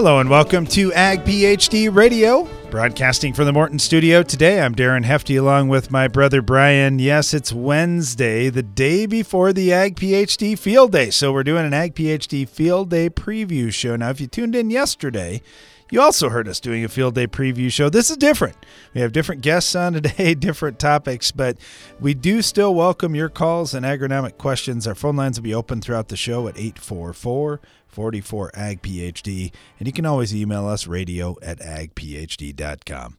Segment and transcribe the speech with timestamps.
[0.00, 4.22] Hello and welcome to Ag PhD Radio, broadcasting from the Morton studio.
[4.22, 6.98] Today I'm Darren Hefty along with my brother Brian.
[6.98, 11.10] Yes, it's Wednesday, the day before the Ag PhD Field Day.
[11.10, 13.94] So we're doing an Ag PhD Field Day preview show.
[13.94, 15.42] Now, if you tuned in yesterday,
[15.90, 17.90] you also heard us doing a field day preview show.
[17.90, 18.56] This is different.
[18.94, 21.58] We have different guests on today, different topics, but
[22.00, 24.86] we do still welcome your calls and agronomic questions.
[24.86, 29.86] Our phone lines will be open throughout the show at 844 44 Ag PhD, and
[29.86, 33.18] you can always email us radio at agphd.com.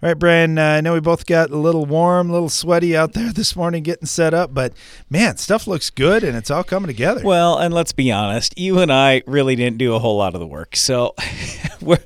[0.00, 2.96] All right, Brian, uh, I know we both got a little warm, a little sweaty
[2.96, 4.72] out there this morning getting set up, but
[5.10, 7.22] man, stuff looks good and it's all coming together.
[7.24, 10.40] Well, and let's be honest, you and I really didn't do a whole lot of
[10.40, 10.76] the work.
[10.76, 11.16] So
[11.80, 11.98] we're,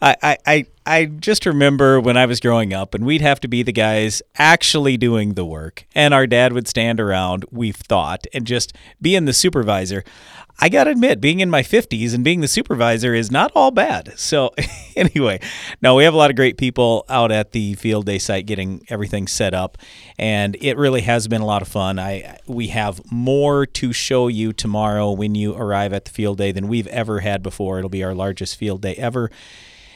[0.00, 3.62] I, I, I just remember when I was growing up and we'd have to be
[3.62, 8.46] the guys actually doing the work, and our dad would stand around, we've thought, and
[8.46, 10.02] just being the supervisor.
[10.60, 13.70] I got to admit, being in my 50s and being the supervisor is not all
[13.70, 14.18] bad.
[14.18, 14.54] So,
[14.96, 15.40] anyway,
[15.82, 18.84] no, we have a lot of great people out at the field day site getting
[18.88, 19.78] everything set up,
[20.18, 21.98] and it really has been a lot of fun.
[21.98, 26.52] I we have more to show you tomorrow when you arrive at the field day
[26.52, 27.78] than we've ever had before.
[27.78, 29.30] It'll be our largest field day ever.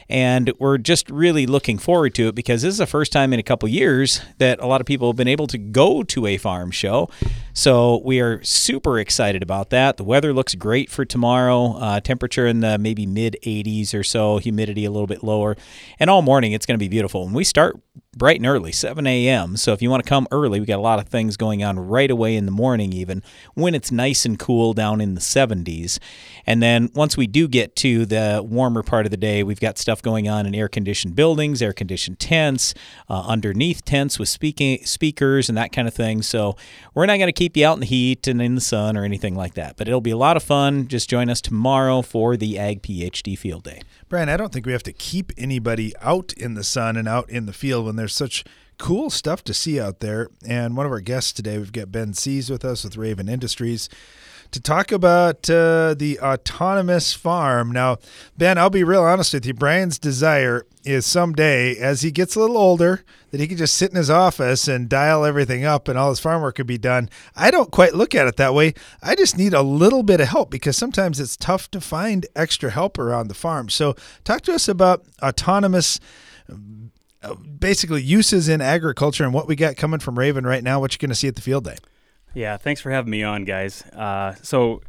[0.09, 3.39] And we're just really looking forward to it because this is the first time in
[3.39, 6.37] a couple years that a lot of people have been able to go to a
[6.37, 7.09] farm show.
[7.53, 9.97] So we are super excited about that.
[9.97, 11.77] The weather looks great for tomorrow.
[11.77, 15.55] Uh, temperature in the maybe mid 80s or so, humidity a little bit lower.
[15.99, 17.25] And all morning it's going to be beautiful.
[17.25, 17.79] And we start
[18.15, 19.55] bright and early, 7 a.m.
[19.55, 21.79] So if you want to come early, we got a lot of things going on
[21.79, 23.21] right away in the morning, even
[23.53, 25.99] when it's nice and cool down in the 70s.
[26.45, 29.77] And then once we do get to the warmer part of the day, we've got
[29.77, 32.73] stuff going on in air conditioned buildings, air conditioned tents,
[33.09, 36.23] uh, underneath tents with speaking speakers and that kind of thing.
[36.23, 36.55] So
[36.95, 39.03] we're not going to keep you out in the heat and in the sun or
[39.03, 40.87] anything like that, but it'll be a lot of fun.
[40.87, 43.81] Just join us tomorrow for the Ag PhD Field Day.
[44.09, 47.29] Brian, I don't think we have to keep anybody out in the sun and out
[47.29, 48.43] in the field when there's such
[48.79, 50.29] cool stuff to see out there.
[50.43, 53.87] And one of our guests today, we've got Ben Sees with us with Raven Industries
[54.51, 57.71] to talk about uh, the autonomous farm.
[57.71, 57.97] Now,
[58.37, 59.53] Ben, I'll be real honest with you.
[59.53, 63.91] Brian's desire is someday, as he gets a little older, that he can just sit
[63.91, 67.09] in his office and dial everything up and all his farm work could be done.
[67.35, 68.73] I don't quite look at it that way.
[69.03, 72.71] I just need a little bit of help because sometimes it's tough to find extra
[72.71, 73.69] help around the farm.
[73.69, 75.99] So, talk to us about autonomous
[77.21, 80.93] uh, basically uses in agriculture and what we got coming from Raven right now, what
[80.93, 81.75] you're going to see at the field day.
[82.33, 83.81] Yeah, thanks for having me on, guys.
[83.85, 84.81] Uh, so,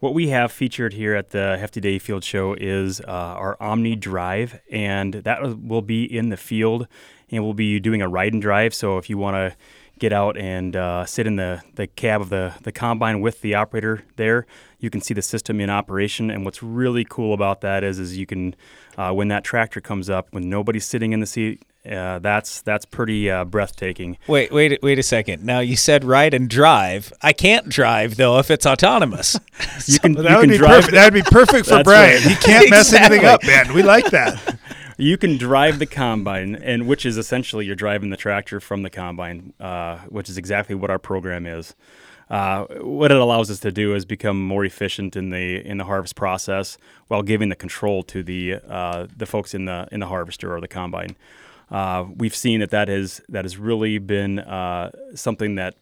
[0.00, 4.60] what we have featured here at the Hefty Day Field Show is uh, our OmniDrive,
[4.70, 6.86] and that will be in the field,
[7.30, 8.74] and we'll be doing a ride and drive.
[8.74, 9.56] So, if you want to
[9.98, 13.54] get out and uh, sit in the, the cab of the, the combine with the
[13.54, 14.46] operator there,
[14.78, 16.30] you can see the system in operation.
[16.30, 18.54] And what's really cool about that is, is you can,
[18.96, 22.84] uh, when that tractor comes up, when nobody's sitting in the seat, uh, that's that's
[22.84, 24.18] pretty uh, breathtaking.
[24.26, 25.44] Wait, wait, wait a second.
[25.44, 27.12] Now you said ride and drive.
[27.22, 29.38] I can't drive though if it's autonomous.
[29.86, 30.70] you can, Well, you that would can be drive.
[30.76, 30.94] perfect.
[30.94, 32.14] That'd be perfect for Brian.
[32.14, 32.20] right.
[32.22, 33.72] He can't mess anything up, man.
[33.72, 34.58] We like that.
[34.98, 38.90] you can drive the combine, and which is essentially you're driving the tractor from the
[38.90, 41.74] combine, uh, which is exactly what our program is.
[42.30, 45.84] Uh, what it allows us to do is become more efficient in the in the
[45.84, 50.06] harvest process while giving the control to the uh, the folks in the in the
[50.06, 51.16] harvester or the combine.
[51.70, 55.74] Uh, we've seen that that has that has really been uh, something that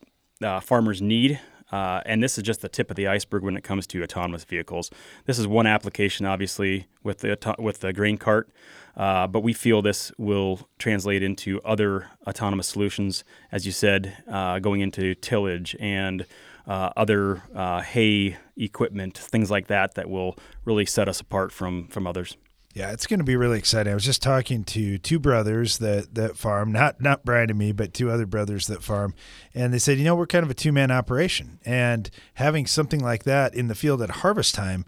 [0.42, 1.41] uh, farmers need.
[1.72, 4.44] Uh, and this is just the tip of the iceberg when it comes to autonomous
[4.44, 4.88] vehicles.
[5.24, 8.48] This is one application, obviously, with the with the grain cart,
[8.97, 14.16] uh, but we feel this will translate into other autonomous solutions, as you said,
[14.62, 16.24] going into tillage and
[16.66, 21.86] uh, other uh, hay equipment, things like that, that will really set us apart from
[21.88, 22.36] from others.
[22.76, 23.91] Yeah, it's going to be really exciting.
[23.91, 27.72] I was just talking to two brothers that that farm, not not Brian and me,
[27.72, 29.14] but two other brothers that farm,
[29.54, 33.00] and they said, you know, we're kind of a two man operation, and having something
[33.00, 34.84] like that in the field at harvest time.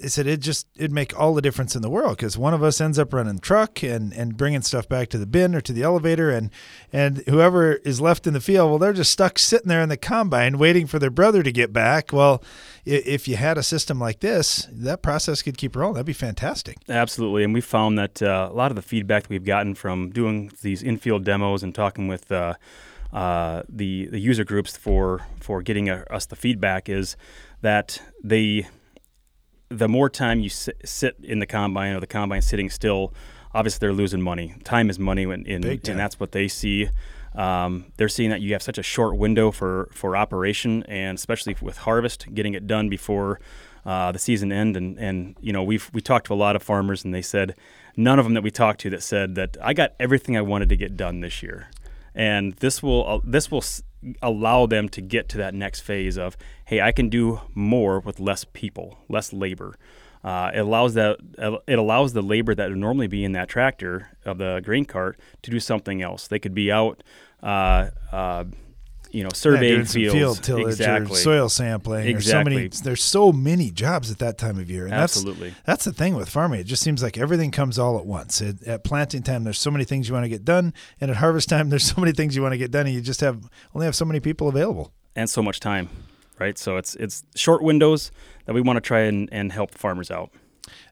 [0.00, 2.62] They said it just it'd make all the difference in the world because one of
[2.62, 5.72] us ends up running truck and and bringing stuff back to the bin or to
[5.72, 6.50] the elevator and
[6.92, 9.96] and whoever is left in the field well they're just stuck sitting there in the
[9.96, 12.42] combine waiting for their brother to get back well
[12.88, 16.76] if you had a system like this that process could keep rolling that'd be fantastic
[16.88, 20.10] Absolutely, and we found that uh, a lot of the feedback that we've gotten from
[20.10, 22.54] doing these infield demos and talking with uh,
[23.12, 27.16] uh, the the user groups for for getting uh us the feedback is
[27.62, 28.66] that they
[29.70, 33.12] the more time you sit, sit in the combine or the combine sitting still,
[33.54, 34.54] obviously they're losing money.
[34.64, 36.88] Time is money, and, and, and that's what they see.
[37.34, 41.56] Um, they're seeing that you have such a short window for, for operation, and especially
[41.60, 43.40] with harvest, getting it done before
[43.84, 44.76] uh, the season end.
[44.76, 47.54] And, and you know, we've we talked to a lot of farmers, and they said
[47.96, 50.68] none of them that we talked to that said that I got everything I wanted
[50.70, 51.68] to get done this year.
[52.14, 53.64] And this will uh, this will
[54.22, 56.36] allow them to get to that next phase of
[56.66, 59.76] hey, I can do more with less people, less labor.
[60.24, 61.18] Uh, it allows that
[61.66, 65.18] it allows the labor that would normally be in that tractor of the grain cart
[65.42, 66.26] to do something else.
[66.28, 67.02] They could be out,
[67.42, 68.44] uh, uh,
[69.10, 71.16] you know, surveying yeah, fields, field tillage, exactly.
[71.16, 72.08] soil sampling.
[72.08, 72.52] Exactly.
[72.52, 74.84] So many, there's so many jobs at that time of year.
[74.84, 75.50] And Absolutely.
[75.50, 76.60] That's, that's the thing with farming.
[76.60, 78.40] It just seems like everything comes all at once.
[78.40, 81.18] It, at planting time, there's so many things you want to get done, and at
[81.18, 83.48] harvest time, there's so many things you want to get done, and you just have
[83.74, 85.88] only have so many people available and so much time
[86.40, 86.58] right?
[86.58, 88.10] So it's it's short windows
[88.46, 90.30] that we want to try and, and help farmers out.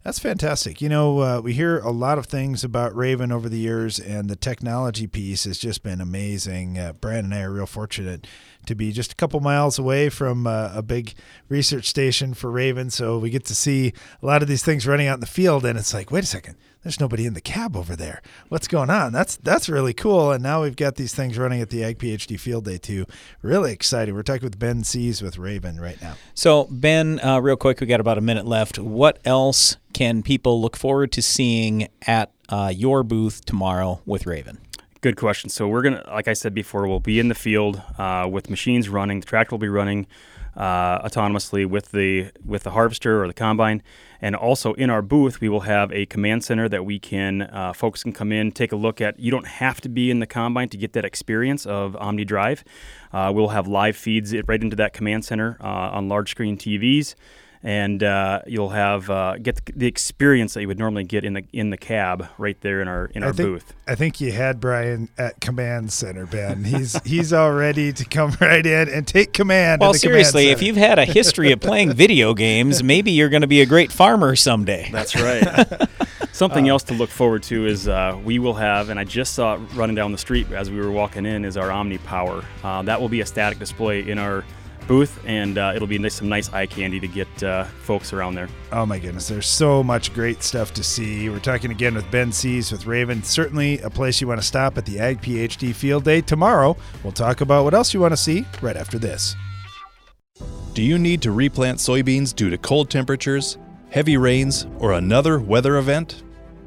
[0.07, 0.81] That's fantastic.
[0.81, 4.31] You know, uh, we hear a lot of things about Raven over the years, and
[4.31, 6.79] the technology piece has just been amazing.
[6.79, 8.25] Uh, and I are real fortunate
[8.67, 11.15] to be just a couple miles away from uh, a big
[11.49, 13.93] research station for Raven, so we get to see
[14.23, 16.27] a lot of these things running out in the field, and it's like, wait a
[16.29, 16.57] second,
[16.87, 18.23] there's nobody in the cab over there.
[18.49, 19.13] What's going on?
[19.13, 20.31] That's that's really cool.
[20.31, 23.07] And now we've got these things running at the Ag PhD Field Day too.
[23.43, 24.15] Really exciting.
[24.15, 26.15] We're talking with Ben Sees with Raven right now.
[26.35, 28.79] So Ben, uh, real quick, we got about a minute left.
[28.79, 34.59] What else can people look forward to seeing at uh, your booth tomorrow with Raven?
[35.01, 35.49] Good question.
[35.49, 38.91] So we're gonna, like I said before, we'll be in the field uh, with machines
[38.91, 39.21] running.
[39.21, 40.07] The tractor will be running
[40.55, 43.83] uh, autonomously with the with the harvester or the combine,
[44.21, 47.73] and also in our booth we will have a command center that we can uh,
[47.73, 49.19] folks can come in, take a look at.
[49.19, 52.65] You don't have to be in the combine to get that experience of OmniDrive.
[53.15, 57.15] Uh, we'll have live feeds right into that command center uh, on large screen TVs
[57.67, 61.45] and uh, you'll have uh, get the experience that you would normally get in the
[61.53, 63.75] in the cab right there in our in our I think, booth.
[63.89, 66.63] I think you had Brian at command center, Ben.
[66.63, 69.81] He's he's all ready to come right in and take command.
[69.81, 73.49] Well, seriously, if you've had a history of playing video games, maybe you're going to
[73.49, 74.89] be a great farmer someday.
[74.93, 75.89] That's right.
[76.33, 79.33] Something uh, else to look forward to is uh, we will have, and I just
[79.33, 82.45] saw it running down the street as we were walking in, is our OmniPower.
[82.63, 84.45] Uh, that will be a static display in our
[84.87, 88.35] booth, and uh, it'll be nice, some nice eye candy to get uh, folks around
[88.35, 88.49] there.
[88.73, 91.29] Oh my goodness, there's so much great stuff to see.
[91.29, 93.23] We're talking again with Ben Sees with Raven.
[93.23, 96.77] Certainly a place you want to stop at the Ag PhD Field Day tomorrow.
[97.03, 99.35] We'll talk about what else you want to see right after this.
[100.75, 103.57] Do you need to replant soybeans due to cold temperatures,
[103.91, 106.23] heavy rains, or another weather event?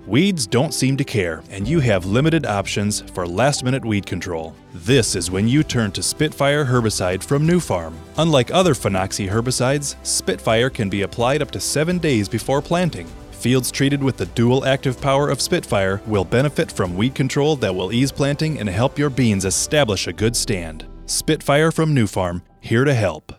[0.10, 4.56] Weeds don't seem to care, and you have limited options for last minute weed control.
[4.74, 7.94] This is when you turn to Spitfire herbicide from Nufarm.
[8.18, 13.06] Unlike other Phenoxy herbicides, Spitfire can be applied up to seven days before planting.
[13.34, 17.76] Fields treated with the dual active power of Spitfire will benefit from weed control that
[17.76, 20.88] will ease planting and help your beans establish a good stand.
[21.06, 23.39] Spitfire from Nufarm, here to help.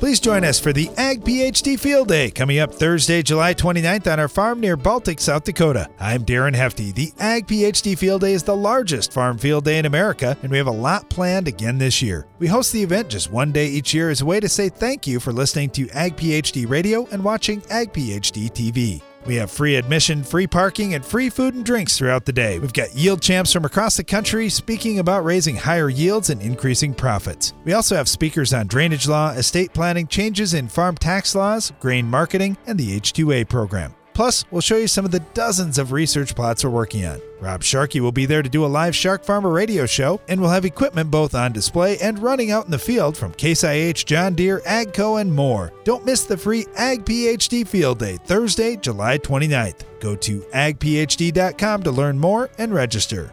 [0.00, 4.18] Please join us for the Ag PhD Field Day coming up Thursday, July 29th on
[4.18, 5.90] our farm near Baltic, South Dakota.
[6.00, 6.90] I'm Darren Hefty.
[6.90, 10.56] The Ag PhD Field Day is the largest farm field day in America, and we
[10.56, 12.26] have a lot planned again this year.
[12.38, 15.06] We host the event just one day each year as a way to say thank
[15.06, 19.02] you for listening to Ag PhD Radio and watching Ag PhD TV.
[19.26, 22.58] We have free admission, free parking, and free food and drinks throughout the day.
[22.58, 26.94] We've got yield champs from across the country speaking about raising higher yields and increasing
[26.94, 27.52] profits.
[27.64, 32.06] We also have speakers on drainage law, estate planning, changes in farm tax laws, grain
[32.06, 33.94] marketing, and the H2A program.
[34.12, 37.20] Plus, we'll show you some of the dozens of research plots we're working on.
[37.40, 40.50] Rob Sharkey will be there to do a live Shark Farmer radio show, and we'll
[40.50, 44.34] have equipment both on display and running out in the field from Case IH, John
[44.34, 45.72] Deere, AGCO, and more.
[45.84, 49.84] Don't miss the free Ag PhD Field Day, Thursday, July 29th.
[50.00, 53.32] Go to agphd.com to learn more and register.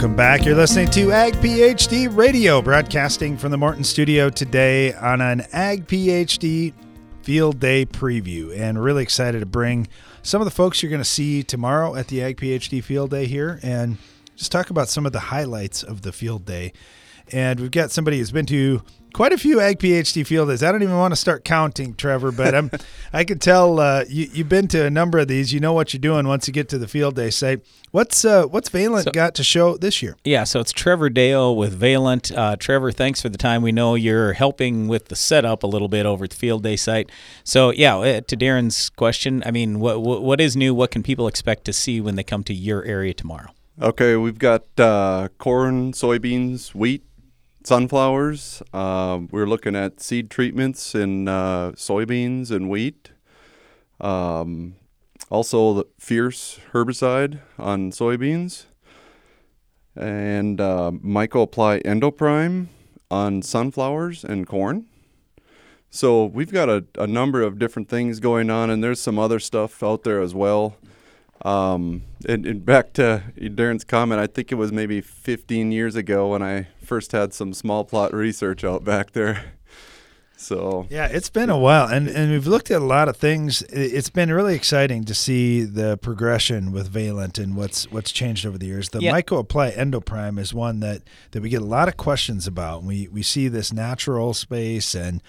[0.00, 0.46] Welcome back.
[0.46, 5.86] You're listening to Ag PhD Radio, broadcasting from the Morton studio today on an Ag
[5.86, 6.72] PhD
[7.20, 8.58] Field Day preview.
[8.58, 9.88] And really excited to bring
[10.22, 13.26] some of the folks you're going to see tomorrow at the Ag PhD Field Day
[13.26, 13.98] here and
[14.36, 16.72] just talk about some of the highlights of the field day.
[17.30, 18.80] and we've got somebody who's been to
[19.12, 20.62] quite a few Ag PhD field days.
[20.62, 22.70] I don't even want to start counting, Trevor, but I'm,
[23.12, 25.52] I can tell uh, you, you've been to a number of these.
[25.52, 27.60] You know what you're doing once you get to the field day site.
[27.90, 30.16] What's uh, what's Valent So- got to show this year?
[30.24, 32.30] Yeah, so it's Trevor Dale with Valent.
[32.32, 33.62] Uh, Trevor, thanks for the time.
[33.62, 36.76] We know you're helping with the setup a little bit over at the field day
[36.76, 37.10] site.
[37.44, 40.74] So yeah, uh, to Darren's question, I mean, what what, what is new?
[40.74, 43.50] What can people expect to see when they come to your area tomorrow?
[43.82, 47.02] Okay, we've got uh, corn, soybeans, wheat,
[47.64, 48.62] sunflowers.
[48.72, 53.10] Um, we're looking at seed treatments in uh, soybeans and wheat.
[54.00, 54.76] Um,
[55.30, 58.64] also, the fierce herbicide on soybeans.
[59.96, 62.68] And uh, MycoApply Endoprime
[63.10, 64.86] on sunflowers and corn.
[65.90, 69.40] So we've got a, a number of different things going on, and there's some other
[69.40, 70.76] stuff out there as well.
[71.42, 76.28] Um, and, and back to Darren's comment, I think it was maybe 15 years ago
[76.28, 79.52] when I first had some small plot research out back there.
[80.40, 83.60] So Yeah, it's been a while, and and we've looked at a lot of things.
[83.64, 88.56] It's been really exciting to see the progression with Valent and what's what's changed over
[88.56, 88.88] the years.
[88.88, 89.12] The Yeah.
[89.12, 92.82] MycoApply Endoprime is one that that we get a lot of questions about.
[92.82, 95.20] We we see this natural space and.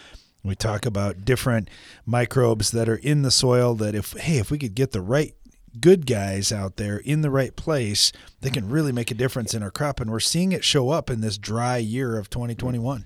[0.44, 1.70] We talk about different
[2.04, 5.36] microbes that are in the soil that if hey if we could get the right
[5.80, 8.12] good guys out there in the right place
[8.42, 11.10] they can really make a difference in our crop and we're seeing it show up
[11.10, 13.06] in this dry year of 2021.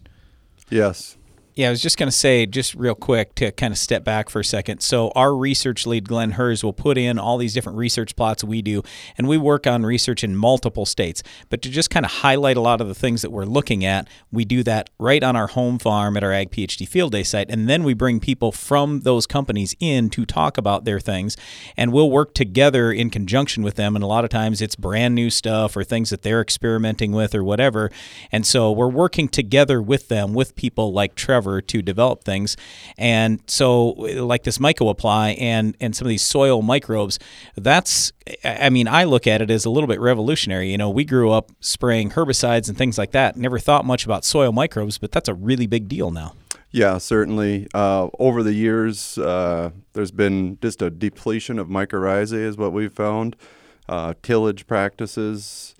[0.69, 1.17] yes,
[1.55, 4.29] Yeah, I was just going to say, just real quick, to kind of step back
[4.29, 4.81] for a second.
[4.81, 8.61] So, our research lead, Glenn Hers, will put in all these different research plots we
[8.61, 8.83] do,
[9.17, 11.23] and we work on research in multiple states.
[11.49, 14.09] But to just kind of highlight a lot of the things that we're looking at,
[14.33, 17.49] we do that right on our home farm at our Ag PhD Field Day site,
[17.49, 21.37] and then we bring people from those companies in to talk about their things,
[21.77, 23.95] and we'll work together in conjunction with them.
[23.95, 27.33] And a lot of times, it's brand new stuff or things that they're experimenting with
[27.33, 27.89] or whatever.
[28.29, 32.57] And so, we're working together with them, with people like Trevor to develop things.
[32.97, 37.19] And so, like this MycoApply and and some of these soil microbes,
[37.55, 38.11] that's
[38.43, 40.71] I mean, I look at it as a little bit revolutionary.
[40.71, 43.37] You know, we grew up spraying herbicides and things like that.
[43.37, 46.33] Never thought much about soil microbes, but that's a really big deal now.
[46.71, 47.67] yeah, certainly.
[47.73, 52.91] Uh, over the years, uh, there's been just a depletion of mycorrhizae, is what we've
[52.91, 53.35] found.
[53.87, 55.74] Uh, tillage practices,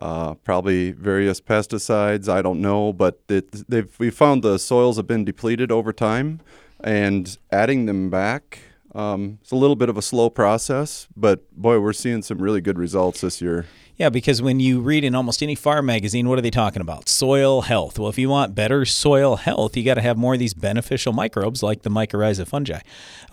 [0.00, 2.28] uh, probably various pesticides.
[2.28, 6.40] I don't know, but it, they've we found the soils have been depleted over time,
[6.82, 8.60] and adding them back.
[8.94, 12.60] Um, it's a little bit of a slow process, but boy, we're seeing some really
[12.60, 13.66] good results this year.
[13.96, 17.08] Yeah, because when you read in almost any farm magazine, what are they talking about?
[17.08, 17.98] Soil health.
[17.98, 21.12] Well, if you want better soil health, you got to have more of these beneficial
[21.12, 22.78] microbes like the mycorrhiza fungi.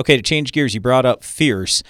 [0.02, 1.84] Okay, to change gears, you brought up fierce.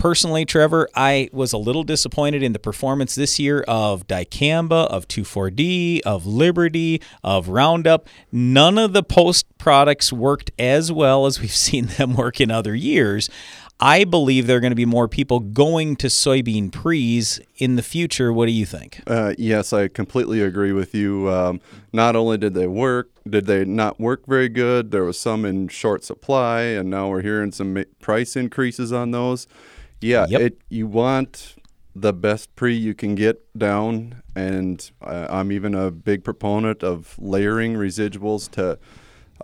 [0.00, 5.06] Personally, Trevor, I was a little disappointed in the performance this year of dicamba, of
[5.08, 8.08] 2,4-D, of Liberty, of Roundup.
[8.32, 12.74] None of the post products worked as well as we've seen them work in other
[12.74, 13.28] years.
[13.78, 17.82] I believe there are going to be more people going to soybean pre's in the
[17.82, 18.32] future.
[18.32, 19.02] What do you think?
[19.06, 21.30] Uh, yes, I completely agree with you.
[21.30, 21.60] Um,
[21.92, 24.92] not only did they work, did they not work very good?
[24.92, 29.46] There was some in short supply, and now we're hearing some price increases on those.
[30.00, 30.40] Yeah, Yep.
[30.40, 31.56] it, you want
[31.94, 37.16] the best pre you can get down, and uh, I'm even a big proponent of
[37.18, 38.78] layering residuals to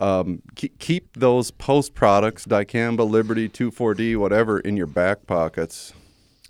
[0.00, 5.92] um, keep, keep those post products, dicamba, Liberty, 2,4-D, whatever, in your back pockets.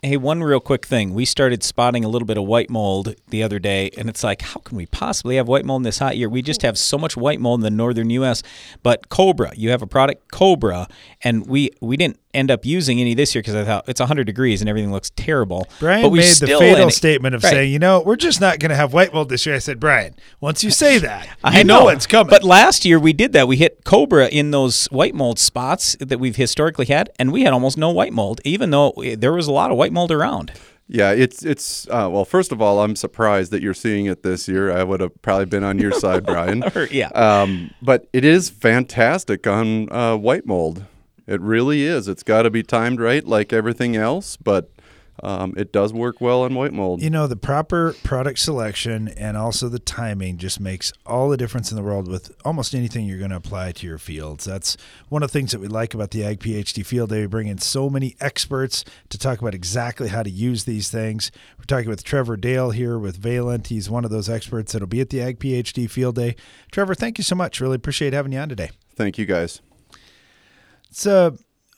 [0.03, 1.15] Hey, one real quick thing.
[1.15, 4.43] We started spotting a little bit of white mold the other day, and it's like,
[4.43, 6.29] how can we possibly have white mold in this hot year?
[6.29, 8.43] We just have so much white mold in the northern U.S.
[8.83, 10.87] But Cobra, you have a product, Cobra,
[11.23, 14.25] and we we didn't end up using any this year because I thought it's 100
[14.25, 15.67] degrees and everything looks terrible.
[15.81, 17.51] Brian but we made the fatal and- statement of Right.
[17.51, 19.55] saying, you know, we're just not going to have white mold this year.
[19.55, 22.31] I said, Brian, once you say that, I you know it's coming.
[22.31, 23.49] But last year we did that.
[23.49, 27.53] We hit Cobra in those white mold spots that we've historically had, and we had
[27.53, 30.53] almost no white mold, even though there was a lot of white mold around.
[30.89, 32.25] Yeah, it's it's uh, well.
[32.25, 34.71] First of all, I'm surprised that you're seeing it this year.
[34.71, 36.63] I would have probably been on your side, Brian.
[36.93, 37.09] Yeah.
[37.09, 40.85] Um, but it is fantastic on uh, white mold.
[41.27, 42.09] It really is.
[42.09, 44.37] It's got to be timed right, like everything else.
[44.37, 44.71] But
[45.23, 47.03] um, it does work well on white mold.
[47.03, 51.71] you know, the proper product selection and also the timing just makes all the difference
[51.71, 54.45] in the world with almost anything you're going to apply to your fields.
[54.45, 54.77] That's
[55.09, 57.23] one of the things that we like about the Ag PhD field day.
[57.23, 61.31] We bring in so many experts to talk about exactly how to use these things.
[61.59, 63.69] We're talking with Trevor Dale here with Valent.
[63.69, 66.37] He's one of those experts that'll be at the Ag PhD field day.
[66.73, 67.61] Trevor, thank you so much.
[67.61, 68.71] Really appreciate having you on today.
[68.95, 69.63] Thank you, guys.
[70.97, 71.33] It's uh,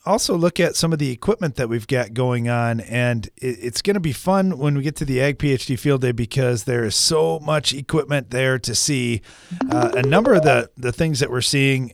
[0.05, 3.81] also look at some of the equipment that we've got going on, and it, it's
[3.81, 6.85] going to be fun when we get to the Ag PhD Field Day because there
[6.85, 9.21] is so much equipment there to see.
[9.69, 11.91] Uh, a number of the the things that we're seeing.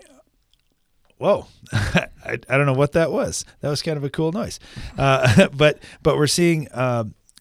[1.18, 2.10] Whoa, I,
[2.48, 3.44] I don't know what that was.
[3.62, 4.60] That was kind of a cool noise,
[4.96, 6.68] uh, but but we're seeing.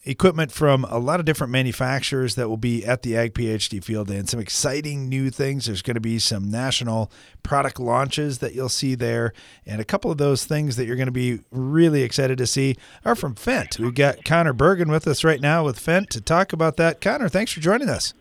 [0.06, 4.08] Equipment from a lot of different manufacturers that will be at the Ag PhD Field
[4.08, 5.64] Day and some exciting new things.
[5.64, 7.10] There's going to be some national
[7.42, 9.32] product launches that you'll see there.
[9.64, 12.76] And a couple of those things that you're going to be really excited to see
[13.02, 13.78] are from Fendt.
[13.78, 17.00] We've got Connor Bergen with us right now with Fendt to talk about that.
[17.00, 18.12] Connor, thanks for joining us.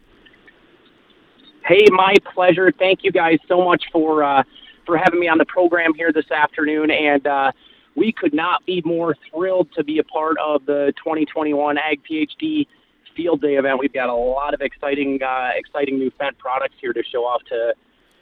[1.66, 2.72] Hey, my pleasure.
[2.72, 4.44] Thank you guys so much for uh,
[4.86, 6.92] for having me on the program here this afternoon.
[6.92, 7.52] And uh,
[7.95, 12.67] we could not be more thrilled to be a part of the 2021 Ag PhD
[13.15, 13.79] Field Day event.
[13.79, 17.43] We've got a lot of exciting, uh, exciting new Fendt products here to show off
[17.50, 17.73] to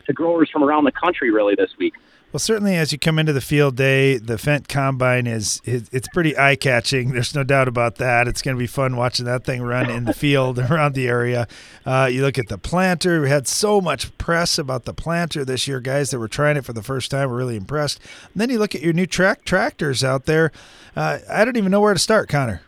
[0.07, 1.93] to growers from around the country, really, this week.
[2.31, 6.37] Well, certainly as you come into the field day, the Fendt combine is it's pretty
[6.37, 7.09] eye catching.
[7.13, 8.25] There's no doubt about that.
[8.25, 11.45] It's going to be fun watching that thing run in the field around the area.
[11.85, 13.21] Uh, you look at the planter.
[13.21, 15.81] We had so much press about the planter this year.
[15.81, 17.99] Guys that were trying it for the first time were really impressed.
[18.33, 20.53] And then you look at your new track tractors out there.
[20.95, 22.61] Uh, I don't even know where to start, Connor.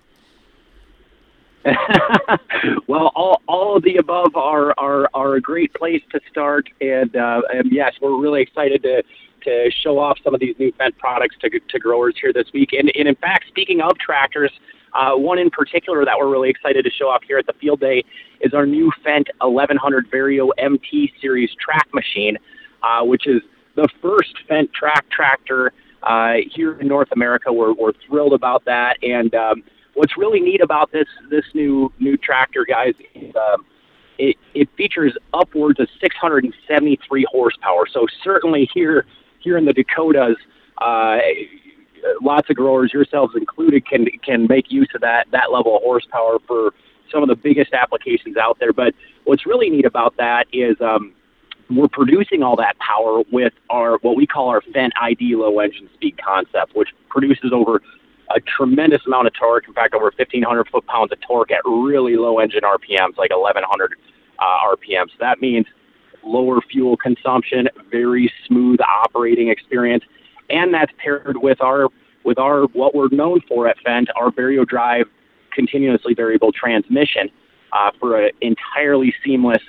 [2.87, 6.67] well, all, all of the above are, are, are a great place to start.
[6.81, 9.03] And, uh, and yes, we're really excited to
[9.43, 12.69] to show off some of these new Fendt products to, to growers here this week.
[12.73, 14.51] And, and in fact, speaking of tractors,
[14.93, 17.79] uh, one in particular that we're really excited to show off here at the field
[17.79, 18.03] day
[18.41, 22.37] is our new Fendt 1100 Vario MT series track machine,
[22.83, 23.41] uh, which is
[23.75, 25.73] the first Fendt track tractor
[26.03, 27.51] uh, here in North America.
[27.51, 28.97] We're, we're thrilled about that.
[29.01, 29.63] And um,
[29.95, 33.65] what's really neat about this this new new tractor, guys, is um,
[34.17, 37.87] it, it features upwards of 673 horsepower.
[37.91, 39.05] So certainly here
[39.43, 40.37] here in the Dakotas,
[40.79, 41.17] uh,
[42.21, 46.39] lots of growers, yourselves included, can can make use of that that level of horsepower
[46.47, 46.73] for
[47.11, 48.73] some of the biggest applications out there.
[48.73, 48.93] But
[49.25, 51.13] what's really neat about that is um,
[51.69, 55.89] we're producing all that power with our what we call our Fendt ID low engine
[55.93, 57.81] speed concept, which produces over
[58.35, 59.67] a tremendous amount of torque.
[59.67, 63.95] In fact, over 1,500 foot pounds of torque at really low engine RPMs, like 1,100
[64.39, 65.11] uh, RPMs.
[65.11, 65.65] So that means
[66.25, 70.03] lower fuel consumption, very smooth operating experience,
[70.49, 71.87] and that's paired with our
[72.23, 75.05] with our what we're known for at Fendt, our VarioDrive
[75.53, 77.29] continuously variable transmission
[77.71, 79.61] uh, for an entirely seamless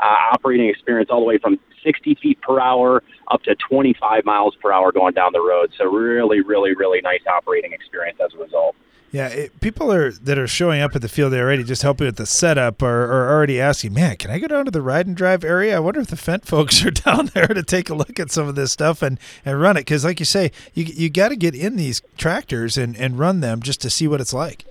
[0.00, 4.54] uh, operating experience, all the way from 60 feet per hour up to 25 miles
[4.60, 5.72] per hour going down the road.
[5.76, 8.76] So really, really, really nice operating experience as a result.
[9.12, 12.16] Yeah, it, people are that are showing up at the field already, just helping with
[12.16, 15.14] the setup, are, are already asking, "Man, can I go down to the ride and
[15.14, 15.76] drive area?
[15.76, 18.48] I wonder if the Fendt folks are down there to take a look at some
[18.48, 21.36] of this stuff and, and run it." Because, like you say, you you got to
[21.36, 24.64] get in these tractors and, and run them just to see what it's like.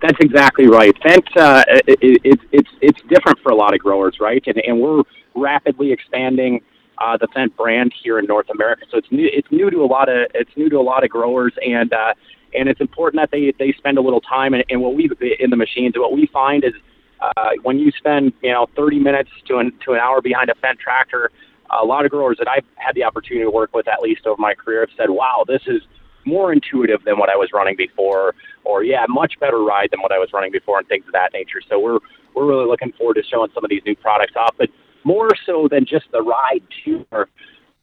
[0.00, 0.94] That's exactly right.
[1.00, 4.42] Fendt, uh, it, it, it's it's different for a lot of growers, right?
[4.46, 5.02] And and we're
[5.34, 6.62] rapidly expanding
[6.98, 8.84] uh, the Fendt brand here in North America.
[8.90, 9.28] So it's new.
[9.30, 12.14] It's new to a lot of it's new to a lot of growers, and uh,
[12.54, 14.54] and it's important that they they spend a little time.
[14.54, 16.72] And, and what we in the machines, what we find is
[17.20, 20.54] uh, when you spend you know 30 minutes to an to an hour behind a
[20.54, 21.30] Fendt tractor,
[21.70, 24.40] a lot of growers that I've had the opportunity to work with at least over
[24.40, 25.82] my career have said, "Wow, this is
[26.24, 28.34] more intuitive than what I was running before,"
[28.64, 31.32] or "Yeah, much better ride than what I was running before," and things of that
[31.32, 31.60] nature.
[31.68, 31.98] So we're
[32.34, 34.68] we're really looking forward to showing some of these new products off, but
[35.04, 37.28] more so than just the ride too, or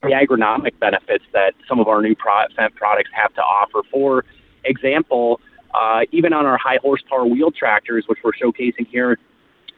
[0.01, 4.23] the agronomic benefits that some of our new pro- products have to offer for
[4.65, 5.39] example,
[5.73, 9.17] uh, even on our high horsepower wheel tractors, which we're showcasing here,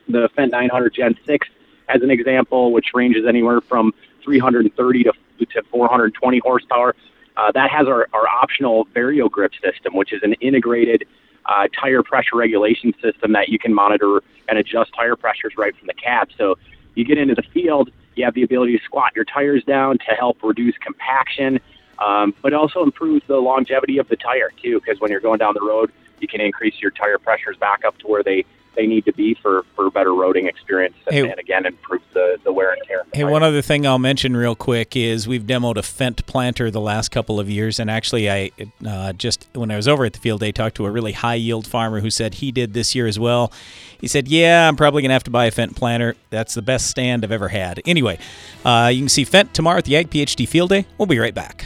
[0.08, 1.48] the Fendt 900 Gen 6
[1.90, 5.14] as an example, which ranges anywhere from 330 to,
[5.46, 6.96] to 420 horsepower.
[7.36, 11.06] Uh, that has our, our optional VarioGrip system, which is an integrated
[11.46, 15.88] uh, tire pressure regulation system that you can monitor and adjust tire pressures right from
[15.88, 16.30] the cab.
[16.38, 16.58] So
[16.96, 20.16] you get into the field, you have the ability to squat your tires down to
[20.16, 21.60] help reduce compaction
[22.00, 25.54] um, but also improves the longevity of the tire too, because when you're going down
[25.54, 28.46] the road, you can increase your tire pressures back up to where they
[28.78, 32.38] they need to be for, for better roading experience and, hey, and again improve the,
[32.44, 33.04] the wear and tear.
[33.12, 36.80] Hey, one other thing I'll mention real quick is we've demoed a Fendt planter the
[36.80, 38.52] last couple of years, and actually I
[38.86, 41.36] uh, just when I was over at the field day talked to a really high
[41.36, 43.52] yield farmer who said he did this year as well.
[44.00, 46.16] He said, "Yeah, I'm probably gonna have to buy a Fendt planter.
[46.30, 48.20] That's the best stand I've ever had." Anyway,
[48.64, 50.86] uh, you can see Fendt tomorrow at the Ag PhD Field Day.
[51.00, 51.66] We'll be right back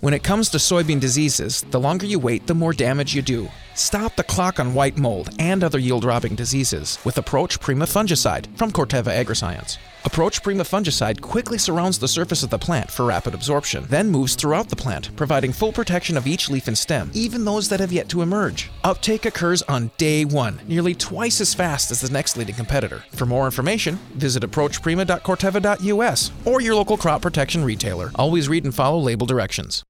[0.00, 3.48] When it comes to soybean diseases, the longer you wait, the more damage you do.
[3.74, 8.46] Stop the clock on white mold and other yield robbing diseases with Approach Prima fungicide
[8.56, 9.76] from Corteva Agriscience.
[10.04, 14.36] Approach Prima fungicide quickly surrounds the surface of the plant for rapid absorption, then moves
[14.36, 17.92] throughout the plant, providing full protection of each leaf and stem, even those that have
[17.92, 18.70] yet to emerge.
[18.84, 23.02] Uptake occurs on day one, nearly twice as fast as the next leading competitor.
[23.12, 28.12] For more information, visit approachprima.corteva.us or your local crop protection retailer.
[28.14, 29.82] Always read and follow label directions.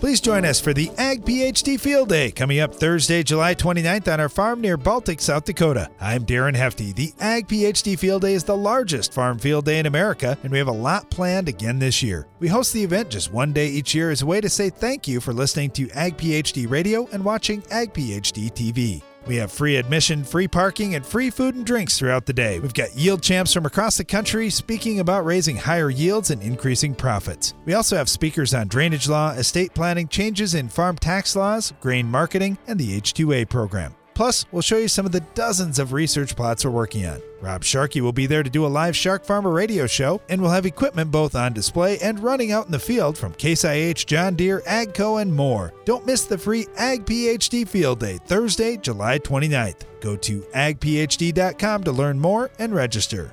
[0.00, 4.18] Please join us for the Ag PhD Field Day coming up Thursday, July 29th on
[4.18, 5.90] our farm near Baltic, South Dakota.
[6.00, 6.94] I'm Darren Hefty.
[6.94, 10.56] The Ag PhD Field Day is the largest farm field day in America, and we
[10.56, 12.26] have a lot planned again this year.
[12.38, 15.06] We host the event just one day each year as a way to say thank
[15.06, 19.02] you for listening to Ag PhD Radio and watching Ag PhD TV.
[19.26, 22.58] We have free admission, free parking, and free food and drinks throughout the day.
[22.58, 26.94] We've got yield champs from across the country speaking about raising higher yields and increasing
[26.94, 27.54] profits.
[27.64, 32.06] We also have speakers on drainage law, estate planning, changes in farm tax laws, grain
[32.06, 33.94] marketing, and the H2A program.
[34.20, 37.22] Plus, we'll show you some of the dozens of research plots we're working on.
[37.40, 40.50] Rob Sharkey will be there to do a live Shark Farmer radio show, and we'll
[40.50, 44.34] have equipment both on display and running out in the field from Case IH, John
[44.36, 45.72] Deere, AGCO, and more.
[45.86, 49.84] Don't miss the free Ag PhD Field Day, Thursday, July 29th.
[50.02, 53.32] Go to agphd.com to learn more and register.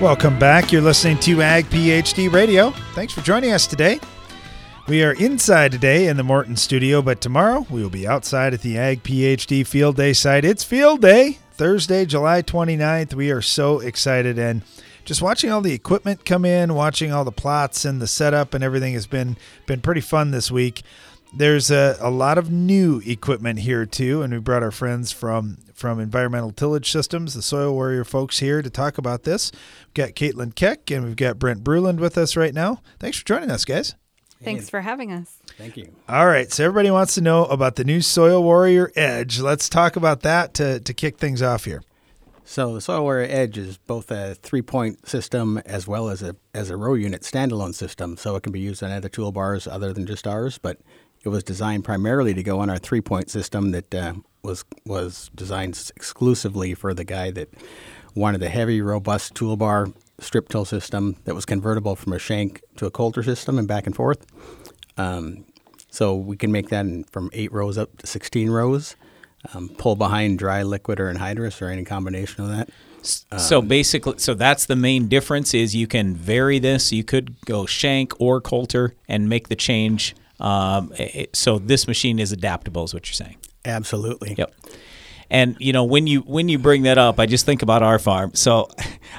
[0.00, 0.72] Welcome back.
[0.72, 2.70] You're listening to Ag PhD Radio.
[2.94, 4.00] Thanks for joining us today.
[4.88, 8.62] We are inside today in the Morton studio, but tomorrow we will be outside at
[8.62, 10.46] the Ag PhD Field Day site.
[10.46, 13.12] It's Field Day, Thursday, July 29th.
[13.12, 14.62] We are so excited and
[15.04, 18.64] just watching all the equipment come in, watching all the plots and the setup and
[18.64, 19.36] everything has been
[19.66, 20.82] been pretty fun this week.
[21.34, 25.58] There's a, a lot of new equipment here too, and we brought our friends from
[25.80, 29.50] from Environmental Tillage Systems, the Soil Warrior folks here to talk about this.
[29.86, 32.82] We've got Caitlin Keck and we've got Brent Bruland with us right now.
[32.98, 33.94] Thanks for joining us, guys.
[34.44, 35.38] Thanks for having us.
[35.56, 35.90] Thank you.
[36.06, 39.40] All right, so everybody wants to know about the new Soil Warrior Edge.
[39.40, 41.82] Let's talk about that to, to kick things off here.
[42.44, 46.68] So the Soil Warrior Edge is both a three-point system as well as a as
[46.68, 48.16] a row unit standalone system.
[48.16, 50.78] So it can be used on other toolbars other than just ours, but
[51.22, 55.90] it was designed primarily to go on our three-point system that uh, was was designed
[55.96, 57.48] exclusively for the guy that
[58.14, 62.86] wanted a heavy, robust toolbar strip till system that was convertible from a shank to
[62.86, 64.26] a coulter system and back and forth.
[64.96, 65.44] Um,
[65.90, 68.96] so we can make that in, from eight rows up to 16 rows.
[69.54, 72.68] Um, pull behind dry, liquid, or anhydrous, or any combination of that.
[73.38, 76.92] so basically, so that's the main difference is you can vary this.
[76.92, 80.14] You could go shank or coulter and make the change.
[80.38, 83.36] Um, it- so this machine is adaptable, is what you're saying.
[83.64, 84.34] Absolutely.
[84.38, 84.54] Yep.
[85.30, 87.98] And you know when you when you bring that up, I just think about our
[87.98, 88.32] farm.
[88.34, 88.68] So,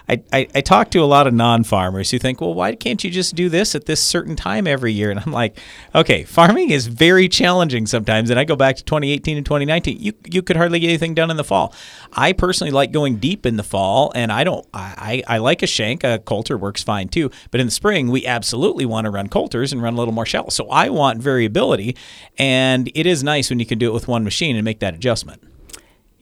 [0.09, 3.09] I, I, I talk to a lot of non-farmers who think, well, why can't you
[3.09, 5.09] just do this at this certain time every year?
[5.09, 5.57] And I'm like,
[5.95, 8.29] okay, farming is very challenging sometimes.
[8.29, 9.99] And I go back to 2018 and 2019.
[9.99, 11.73] You you could hardly get anything done in the fall.
[12.13, 14.67] I personally like going deep in the fall, and I don't.
[14.73, 16.03] I I, I like a shank.
[16.03, 17.31] A coulter works fine too.
[17.51, 20.25] But in the spring, we absolutely want to run coulters and run a little more
[20.25, 20.49] shallow.
[20.49, 21.95] So I want variability,
[22.37, 24.93] and it is nice when you can do it with one machine and make that
[24.93, 25.41] adjustment.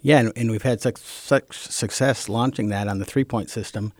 [0.01, 3.93] Yeah, and, and we've had such, such success launching that on the three point system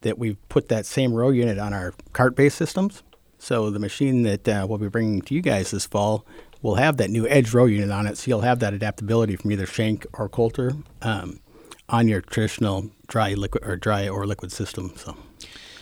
[0.00, 3.02] that we've put that same row unit on our cart based systems.
[3.38, 6.24] So the machine that uh, we'll be bringing to you guys this fall
[6.62, 9.50] will have that new edge row unit on it, so you'll have that adaptability from
[9.50, 11.40] either Shank or Coulter um,
[11.88, 14.92] on your traditional dry liquid or dry or liquid system.
[14.96, 15.16] So,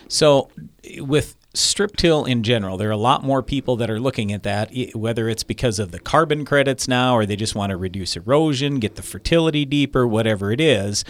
[0.09, 0.51] so
[0.99, 4.43] with strip till in general, there are a lot more people that are looking at
[4.45, 8.17] that, whether it's because of the carbon credits now or they just want to reduce
[8.17, 11.05] erosion, get the fertility deeper, whatever it is.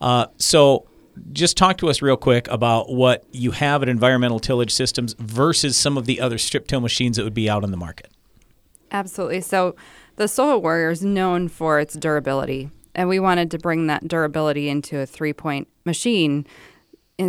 [0.00, 0.86] Uh, so
[1.32, 5.76] just talk to us real quick about what you have at environmental tillage systems versus
[5.76, 8.10] some of the other strip till machines that would be out on the market.
[8.90, 9.40] Absolutely.
[9.40, 9.76] So
[10.16, 14.68] the Soil Warrior is known for its durability, and we wanted to bring that durability
[14.68, 16.46] into a three point machine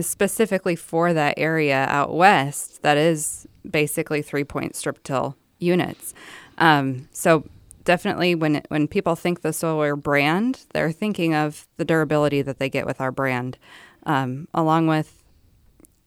[0.01, 6.13] specifically for that area out west that is basically three point strip till units.
[6.57, 7.45] Um, so
[7.83, 12.69] definitely when when people think the Solar brand, they're thinking of the durability that they
[12.69, 13.57] get with our brand,
[14.05, 15.23] um, along with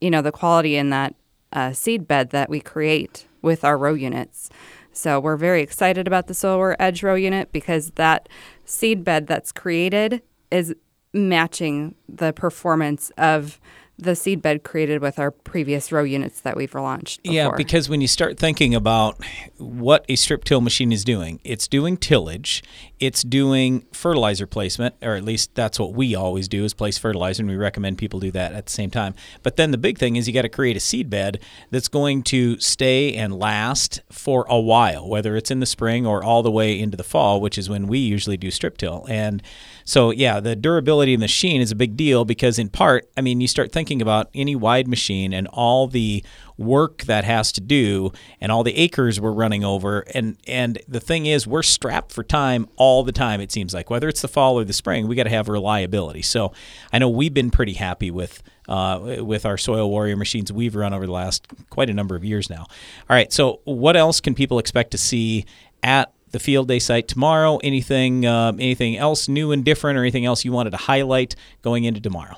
[0.00, 1.14] you know the quality in that
[1.52, 4.50] uh, seed bed that we create with our row units.
[4.92, 8.28] So we're very excited about the Solar Edge row unit because that
[8.64, 10.74] seed bed that's created is
[11.12, 13.60] matching the performance of
[13.98, 17.22] the seed bed created with our previous row units that we've launched.
[17.22, 17.34] Before.
[17.34, 19.18] Yeah, because when you start thinking about
[19.56, 22.62] what a strip till machine is doing, it's doing tillage,
[23.00, 27.42] it's doing fertilizer placement, or at least that's what we always do is place fertilizer,
[27.42, 29.14] and we recommend people do that at the same time.
[29.42, 32.22] But then the big thing is you got to create a seed bed that's going
[32.24, 36.50] to stay and last for a while, whether it's in the spring or all the
[36.50, 39.06] way into the fall, which is when we usually do strip till.
[39.08, 39.42] And
[39.86, 43.20] so, yeah, the durability of the machine is a big deal because, in part, I
[43.20, 46.24] mean, you start thinking about any wide machine and all the
[46.58, 50.00] work that has to do and all the acres we're running over.
[50.12, 53.90] And and the thing is we're strapped for time all the time it seems like
[53.90, 56.22] whether it's the fall or the spring we got to have reliability.
[56.22, 56.52] So
[56.92, 60.92] i know we've been pretty happy with uh, with our soil warrior machines we've run
[60.92, 62.62] over the last quite a number of years now.
[62.62, 65.44] All right so what else can people expect to see
[65.82, 70.24] at the field day site tomorrow anything uh, anything else new and different or anything
[70.24, 72.36] else you wanted to highlight going into tomorrow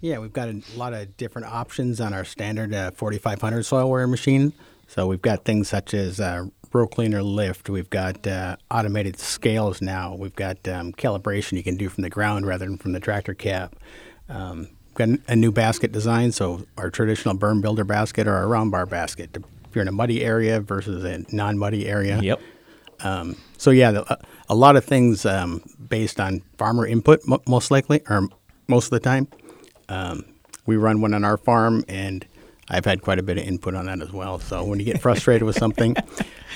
[0.00, 4.06] yeah, we've got a lot of different options on our standard uh, 4500 soil warrior
[4.06, 4.52] machine.
[4.86, 7.68] So we've got things such as uh, row cleaner lift.
[7.68, 10.14] We've got uh, automated scales now.
[10.14, 13.34] We've got um, calibration you can do from the ground rather than from the tractor
[13.34, 13.76] cab.
[14.28, 18.48] Um, we've got a new basket design, so our traditional berm builder basket or our
[18.48, 19.36] round bar basket.
[19.36, 22.18] If you're in a muddy area versus a non-muddy area.
[22.20, 22.40] Yep.
[23.02, 28.02] Um, so yeah, the, a lot of things um, based on farmer input, most likely,
[28.08, 28.28] or
[28.68, 29.28] most of the time.
[29.88, 30.24] Um,
[30.66, 32.24] we run one on our farm, and
[32.68, 34.38] I've had quite a bit of input on that as well.
[34.38, 35.96] So when you get frustrated with something,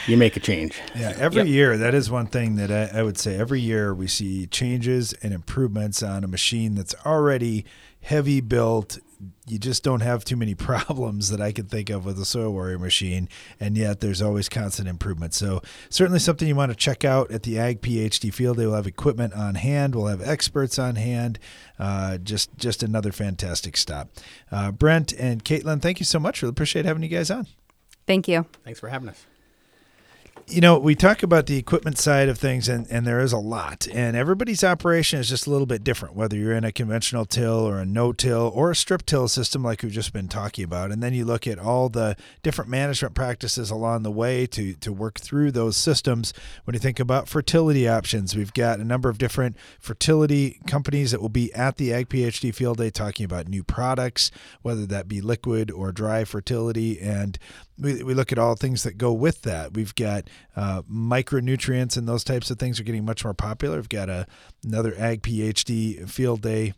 [0.06, 0.80] you make a change.
[0.94, 1.48] Yeah, every yep.
[1.48, 3.36] year that is one thing that I, I, would say.
[3.36, 7.64] Every year we see changes and improvements on a machine that's already
[8.00, 8.98] heavy built
[9.46, 12.50] you just don't have too many problems that I can think of with a Soil
[12.52, 13.28] Warrior machine,
[13.60, 15.34] and yet there's always constant improvement.
[15.34, 18.56] So certainly something you want to check out at the Ag PhD field.
[18.56, 19.94] They will have equipment on hand.
[19.94, 21.38] We'll have experts on hand.
[21.78, 24.10] Uh, just just another fantastic stop.
[24.50, 26.42] Uh, Brent and Caitlin, thank you so much.
[26.42, 27.46] Really appreciate having you guys on.
[28.06, 28.46] Thank you.
[28.64, 29.26] Thanks for having us
[30.46, 33.38] you know, we talk about the equipment side of things, and, and there is a
[33.38, 33.88] lot.
[33.92, 37.66] And everybody's operation is just a little bit different, whether you're in a conventional till
[37.66, 40.92] or a no till or a strip till system, like we've just been talking about.
[40.92, 44.92] And then you look at all the different management practices along the way to, to
[44.92, 46.34] work through those systems.
[46.64, 51.22] When you think about fertility options, we've got a number of different fertility companies that
[51.22, 54.30] will be at the Ag PhD Field Day talking about new products,
[54.60, 57.00] whether that be liquid or dry fertility.
[57.00, 57.38] And
[57.78, 59.74] we, we look at all things that go with that.
[59.74, 63.76] We've got uh, micronutrients and those types of things are getting much more popular.
[63.76, 64.26] We've got a,
[64.64, 66.74] another Ag PhD field day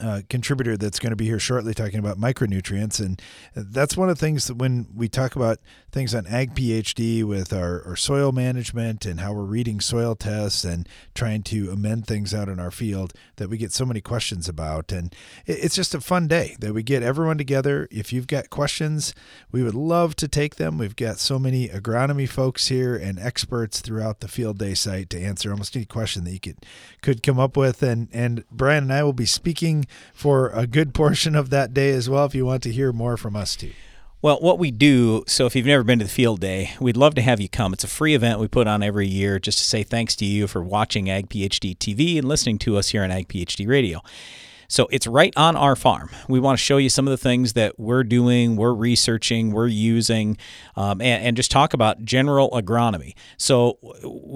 [0.00, 3.00] uh, contributor that's going to be here shortly talking about micronutrients.
[3.00, 3.20] And
[3.54, 5.58] that's one of the things that when we talk about
[5.90, 10.64] things on Ag PhD with our, our soil management and how we're reading soil tests
[10.64, 14.48] and trying to amend things out in our field that we get so many questions
[14.48, 14.92] about.
[14.92, 15.14] And
[15.46, 17.88] it's just a fun day that we get everyone together.
[17.90, 19.14] If you've got questions,
[19.50, 20.78] we would love to take them.
[20.78, 25.20] We've got so many agronomy folks here and experts throughout the field day site to
[25.20, 26.64] answer almost any question that you could
[27.02, 27.82] could come up with.
[27.82, 31.90] And and Brian and I will be speaking for a good portion of that day
[31.90, 33.72] as well if you want to hear more from us too.
[34.20, 37.14] Well, what we do, so if you've never been to the field day, we'd love
[37.14, 37.72] to have you come.
[37.72, 40.48] It's a free event we put on every year just to say thanks to you
[40.48, 44.02] for watching Ag PhD TV and listening to us here on Ag PhD Radio.
[44.70, 46.10] So it's right on our farm.
[46.28, 49.66] We want to show you some of the things that we're doing, we're researching, we're
[49.66, 50.36] using,
[50.76, 53.14] um, and, and, just talk about general agronomy.
[53.38, 53.78] So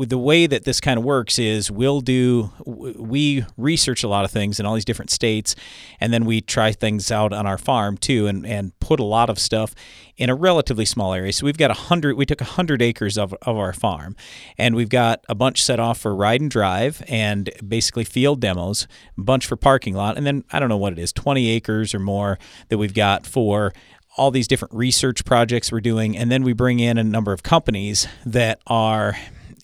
[0.07, 4.31] the way that this kind of works is we'll do we research a lot of
[4.31, 5.55] things in all these different states,
[6.01, 9.29] and then we try things out on our farm too, and and put a lot
[9.29, 9.75] of stuff
[10.23, 11.33] in a relatively small area.
[11.33, 12.17] So we've got a hundred.
[12.17, 14.15] We took a hundred acres of of our farm,
[14.57, 18.87] and we've got a bunch set off for ride and drive and basically field demos,
[19.19, 21.93] a bunch for parking lot, and then I don't know what it is, 20 acres
[21.93, 23.73] or more that we've got for
[24.17, 27.43] all these different research projects we're doing, and then we bring in a number of
[27.43, 29.17] companies that are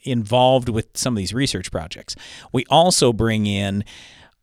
[0.02, 2.16] involved with some of these research projects.
[2.50, 3.84] We also bring in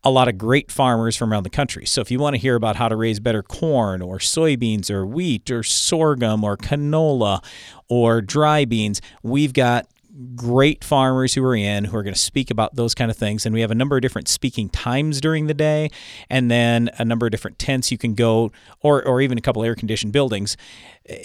[0.06, 1.84] a lot of great farmers from around the country.
[1.84, 5.04] So if you want to hear about how to raise better corn or soybeans or
[5.04, 7.44] wheat or sorghum or canola
[7.88, 9.88] or dry beans, we've got
[10.36, 13.44] great farmers who are in who are going to speak about those kind of things
[13.44, 15.90] and we have a number of different speaking times during the day
[16.30, 19.62] and then a number of different tents you can go or or even a couple
[19.62, 20.56] air conditioned buildings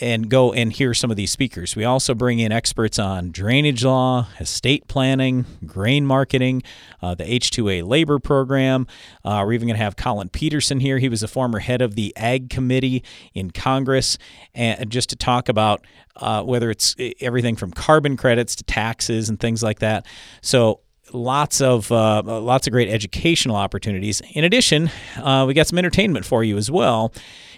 [0.02, 1.76] and go and hear some of these speakers.
[1.76, 6.64] We also bring in experts on drainage law, estate planning, grain marketing,
[7.02, 8.88] uh, the H2A labor program.
[9.26, 11.00] Uh, we're even going to have Collin Peterson here.
[11.00, 14.18] He was a former head of the Ag Committee in Congress,
[14.54, 15.86] and just to talk about
[16.18, 20.06] uh, whether it's everything from carbon credits to taxes and things like that.
[20.42, 20.82] So
[21.14, 24.22] lots of uh, lots of great educational opportunities.
[24.34, 27.14] In addition, uh, we got some entertainment for you as well.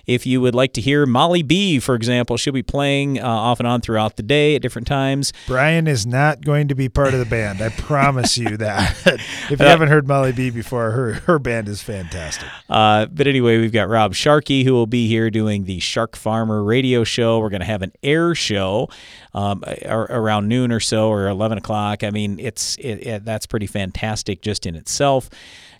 [0.05, 3.59] If you would like to hear Molly B, for example, she'll be playing uh, off
[3.59, 5.31] and on throughout the day at different times.
[5.47, 7.61] Brian is not going to be part of the band.
[7.61, 8.95] I promise you that.
[9.49, 12.47] if you haven't heard Molly B before, her her band is fantastic.
[12.69, 16.63] Uh, but anyway, we've got Rob Sharkey who will be here doing the Shark Farmer
[16.63, 17.39] radio show.
[17.39, 18.89] We're going to have an air show
[19.33, 22.03] um, around noon or so, or eleven o'clock.
[22.03, 25.29] I mean, it's it, it, that's pretty fantastic just in itself.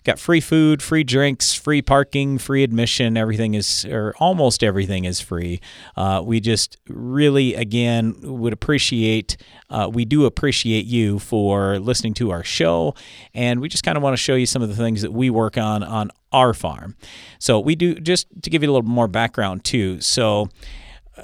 [0.04, 3.16] Got free food, free drinks, free parking, free admission.
[3.16, 5.62] Everything is, or almost everything is free.
[5.96, 9.38] Uh, we just really, again, would appreciate,
[9.70, 12.94] uh, we do appreciate you for listening to our show.
[13.32, 15.30] And we just kind of want to show you some of the things that we
[15.30, 16.96] work on on our farm.
[17.38, 20.02] So we do, just to give you a little more background too.
[20.02, 20.50] So,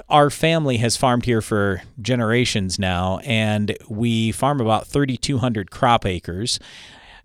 [0.07, 6.59] our family has farmed here for generations now, and we farm about 3,200 crop acres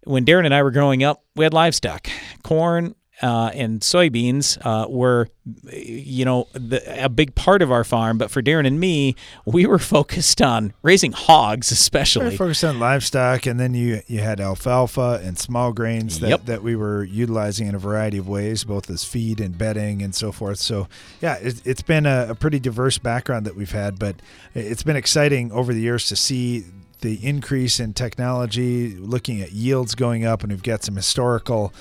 [0.07, 2.09] when Darren and I were growing up, we had livestock,
[2.43, 2.95] corn.
[3.23, 5.27] Uh, and soybeans uh, were,
[5.73, 8.19] you know, the, a big part of our farm.
[8.19, 9.17] But for Darren and me,
[9.47, 12.29] we were focused on raising hogs, especially.
[12.29, 16.45] We focused on livestock, and then you you had alfalfa and small grains that, Yep.
[16.45, 20.15] that we were utilizing in a variety of ways, both as feed and bedding and
[20.15, 20.59] so forth.
[20.59, 20.87] So,
[21.23, 24.17] yeah, it, it's been a, a pretty diverse background that we've had, but
[24.55, 26.65] it's been exciting over the years to see
[27.01, 31.73] the increase in technology, looking at yields going up, and we've got some historical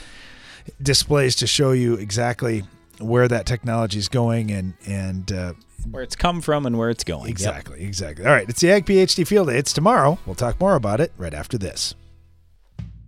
[0.82, 2.64] displays to show you exactly
[3.00, 5.54] where that technology is going and and uh,
[5.92, 7.24] where it's come from and where it's going.
[7.26, 7.32] Yep.
[7.32, 8.26] Exactly, exactly.
[8.26, 9.58] All right, it's the Ag PhD Field Day.
[9.58, 10.18] It's tomorrow.
[10.26, 11.96] We'll talk more about it right after this.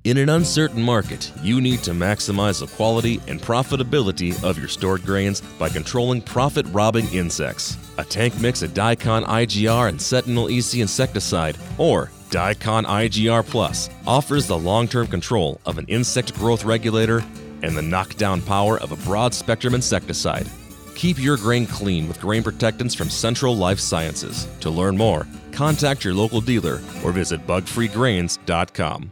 [0.07, 5.03] In an uncertain market, you need to maximize the quality and profitability of your stored
[5.03, 7.75] grains by controlling profit robbing insects.
[7.97, 14.47] A tank mix of Diacon IGR and Centynel EC insecticide, or Diacon IGR Plus, offers
[14.47, 17.21] the long term control of an insect growth regulator
[17.61, 20.47] and the knockdown power of a broad spectrum insecticide.
[20.95, 24.47] Keep your grain clean with grain protectants from Central Life Sciences.
[24.61, 29.11] To learn more, contact your local dealer or visit bugfreegrains.com.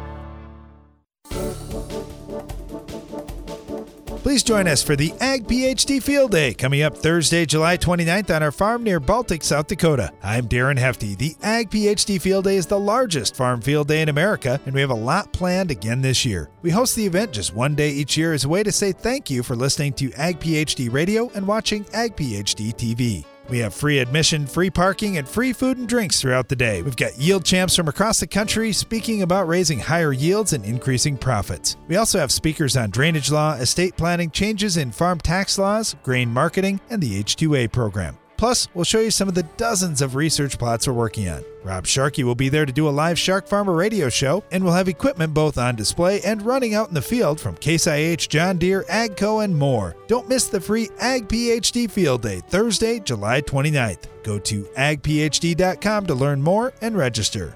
[4.21, 8.43] Please join us for the Ag PhD Field Day coming up Thursday, July 29th on
[8.43, 10.11] our farm near Baltic, South Dakota.
[10.21, 11.15] I'm Darren Hefty.
[11.15, 14.81] The Ag PhD Field Day is the largest farm field day in America, and we
[14.81, 16.51] have a lot planned again this year.
[16.61, 19.31] We host the event just one day each year as a way to say thank
[19.31, 23.25] you for listening to Ag PhD Radio and watching Ag PhD TV.
[23.49, 26.81] We have free admission, free parking, and free food and drinks throughout the day.
[26.81, 31.17] We've got yield champs from across the country speaking about raising higher yields and increasing
[31.17, 31.77] profits.
[31.87, 36.29] We also have speakers on drainage law, estate planning, changes in farm tax laws, grain
[36.29, 38.17] marketing, and the H2A program.
[38.41, 41.45] Plus, we'll show you some of the dozens of research plots we're working on.
[41.63, 44.73] Rob Sharkey will be there to do a live Shark Farmer radio show, and we'll
[44.73, 48.57] have equipment both on display and running out in the field from Case IH, John
[48.57, 49.95] Deere, AGCO, and more.
[50.07, 54.05] Don't miss the free Ag PhD Field Day, Thursday, July 29th.
[54.23, 57.55] Go to agphd.com to learn more and register.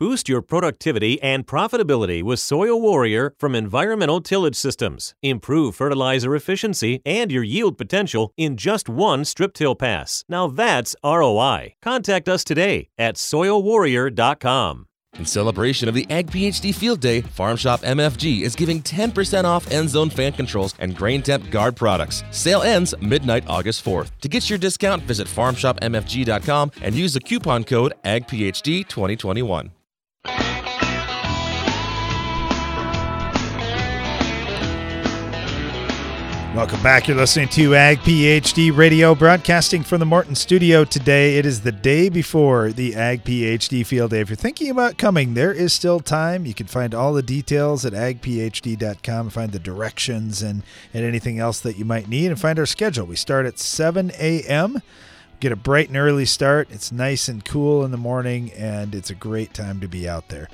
[0.00, 5.16] Boost your productivity and profitability with Soil Warrior from Environmental Tillage Systems.
[5.24, 10.24] Improve fertilizer efficiency and your yield potential in just one strip till pass.
[10.28, 11.74] Now that's ROI.
[11.82, 14.86] Contact us today at soilwarrior.com.
[15.18, 19.68] In celebration of the Ag PhD Field Day, Farm Shop MFG is giving 10% off
[19.72, 22.22] end zone fan controls and grain temp guard products.
[22.30, 24.10] Sale ends midnight August 4th.
[24.20, 29.70] To get your discount, visit farmshopmfg.com and use the coupon code AGPHD2021.
[36.54, 37.06] Welcome back.
[37.06, 41.36] You're listening to Ag PhD Radio, broadcasting from the Morton studio today.
[41.36, 44.20] It is the day before the Ag PhD Field Day.
[44.20, 46.46] If you're thinking about coming, there is still time.
[46.46, 50.62] You can find all the details at agphd.com, find the directions and,
[50.94, 53.06] and anything else that you might need, and find our schedule.
[53.06, 54.80] We start at 7 a.m.
[55.40, 56.68] Get a bright and early start.
[56.70, 60.28] It's nice and cool in the morning, and it's a great time to be out
[60.30, 60.48] there.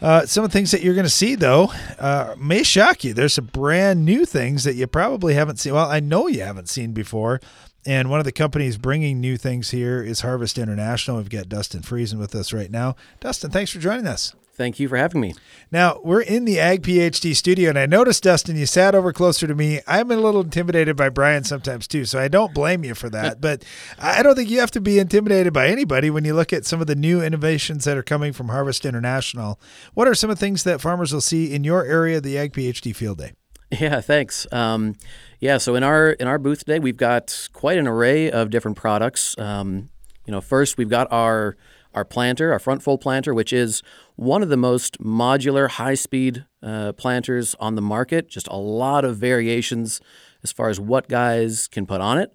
[0.00, 3.12] Uh, some of the things that you're going to see, though, uh, may shock you.
[3.12, 5.74] There's some brand new things that you probably haven't seen.
[5.74, 7.40] Well, I know you haven't seen before.
[7.86, 11.16] And one of the companies bringing new things here is Harvest International.
[11.16, 12.94] We've got Dustin Friesen with us right now.
[13.20, 14.34] Dustin, thanks for joining us.
[14.60, 15.32] Thank you for having me.
[15.72, 19.46] Now, we're in the Ag PhD studio, and I noticed, Dustin, you sat over closer
[19.46, 19.80] to me.
[19.86, 23.40] I'm a little intimidated by Brian sometimes, too, so I don't blame you for that.
[23.40, 23.64] but
[23.98, 26.82] I don't think you have to be intimidated by anybody when you look at some
[26.82, 29.58] of the new innovations that are coming from Harvest International.
[29.94, 32.52] What are some of the things that farmers will see in your area, the Ag
[32.52, 33.32] PhD Field Day?
[33.70, 34.46] Yeah, thanks.
[34.52, 34.96] Um,
[35.38, 38.76] yeah, so in our in our booth today, we've got quite an array of different
[38.76, 39.38] products.
[39.38, 39.88] Um,
[40.26, 41.56] you know, first we've got our
[41.94, 43.82] our planter, our front fold planter, which is
[44.20, 48.28] one of the most modular, high speed uh, planters on the market.
[48.28, 49.98] Just a lot of variations
[50.42, 52.34] as far as what guys can put on it.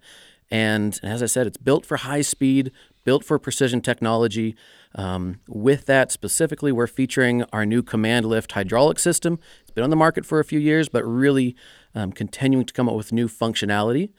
[0.50, 2.72] And as I said, it's built for high speed,
[3.04, 4.56] built for precision technology.
[4.96, 9.38] Um, with that specifically, we're featuring our new command lift hydraulic system.
[9.62, 11.56] It's been on the market for a few years, but really
[11.94, 14.10] um, continuing to come up with new functionality.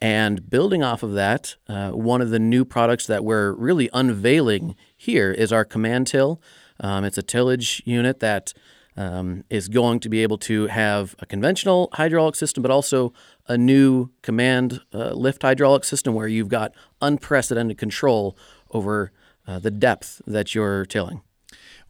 [0.00, 4.76] And building off of that, uh, one of the new products that we're really unveiling
[4.96, 6.40] here is our Command Till.
[6.80, 8.52] Um, it's a tillage unit that
[8.96, 13.12] um, is going to be able to have a conventional hydraulic system, but also
[13.46, 18.36] a new command uh, lift hydraulic system where you've got unprecedented control
[18.72, 19.12] over
[19.46, 21.22] uh, the depth that you're tilling.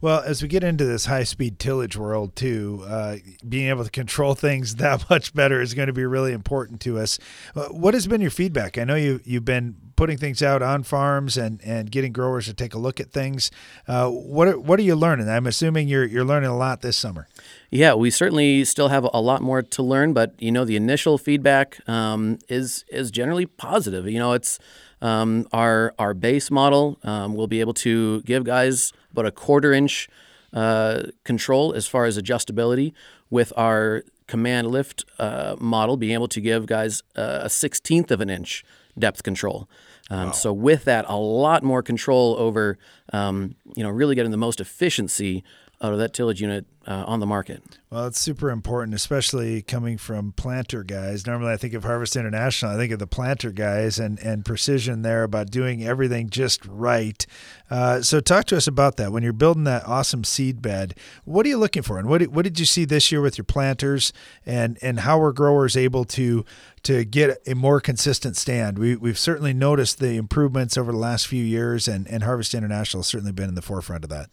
[0.01, 3.91] Well, as we get into this high speed tillage world, too, uh, being able to
[3.91, 7.19] control things that much better is going to be really important to us.
[7.55, 8.79] Uh, what has been your feedback?
[8.79, 12.55] I know you, you've been putting things out on farms and, and getting growers to
[12.55, 13.51] take a look at things.
[13.87, 15.29] Uh, what, are, what are you learning?
[15.29, 17.27] I'm assuming you're, you're learning a lot this summer.
[17.69, 21.17] Yeah, we certainly still have a lot more to learn, but you know the initial
[21.17, 24.09] feedback um, is is generally positive.
[24.09, 24.59] You know, it's
[25.01, 29.73] um, our our base model um, will be able to give guys about a quarter
[29.73, 30.09] inch
[30.53, 32.93] uh, control as far as adjustability.
[33.29, 38.21] With our command lift uh, model, being able to give guys uh, a sixteenth of
[38.21, 38.65] an inch
[38.97, 39.69] depth control.
[40.09, 40.31] Um, wow.
[40.31, 42.77] So with that, a lot more control over,
[43.13, 45.43] um, you know, really getting the most efficiency
[45.81, 47.61] out of that tillage unit uh, on the market.
[47.91, 51.27] Well, it's super important, especially coming from planter guys.
[51.27, 55.01] Normally, I think of Harvest International, I think of the planter guys and, and precision
[55.01, 57.25] there about doing everything just right.
[57.69, 59.11] Uh, so, talk to us about that.
[59.11, 61.99] When you're building that awesome seed bed, what are you looking for?
[61.99, 64.11] And what, what did you see this year with your planters?
[64.45, 66.45] And, and how are growers able to
[66.83, 68.79] to get a more consistent stand?
[68.79, 73.01] We, we've certainly noticed the improvements over the last few years, and, and Harvest International
[73.01, 74.29] has certainly been in the forefront of that.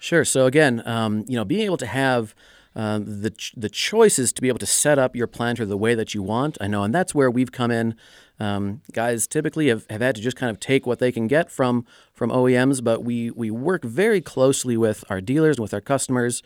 [0.00, 0.24] Sure.
[0.24, 2.34] So again, um, you know, being able to have
[2.74, 5.94] um, the ch- the choices to be able to set up your planter the way
[5.94, 6.56] that you want.
[6.58, 7.94] I know, and that's where we've come in.
[8.38, 11.50] Um, guys typically have, have had to just kind of take what they can get
[11.50, 11.84] from
[12.14, 16.42] from OEMs, but we we work very closely with our dealers and with our customers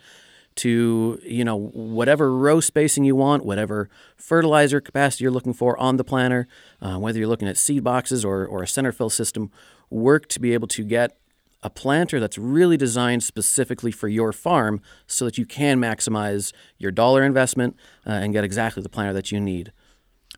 [0.55, 5.95] to you know whatever row spacing you want, whatever fertilizer capacity you're looking for on
[5.95, 6.45] the planter,
[6.81, 9.49] uh, whether you're looking at seed boxes or or a center fill system,
[9.89, 11.17] work to be able to get
[11.65, 16.91] a planter that's really designed specifically for your farm so that you can maximize your
[16.91, 19.73] dollar investment uh, and get exactly the planter that you need.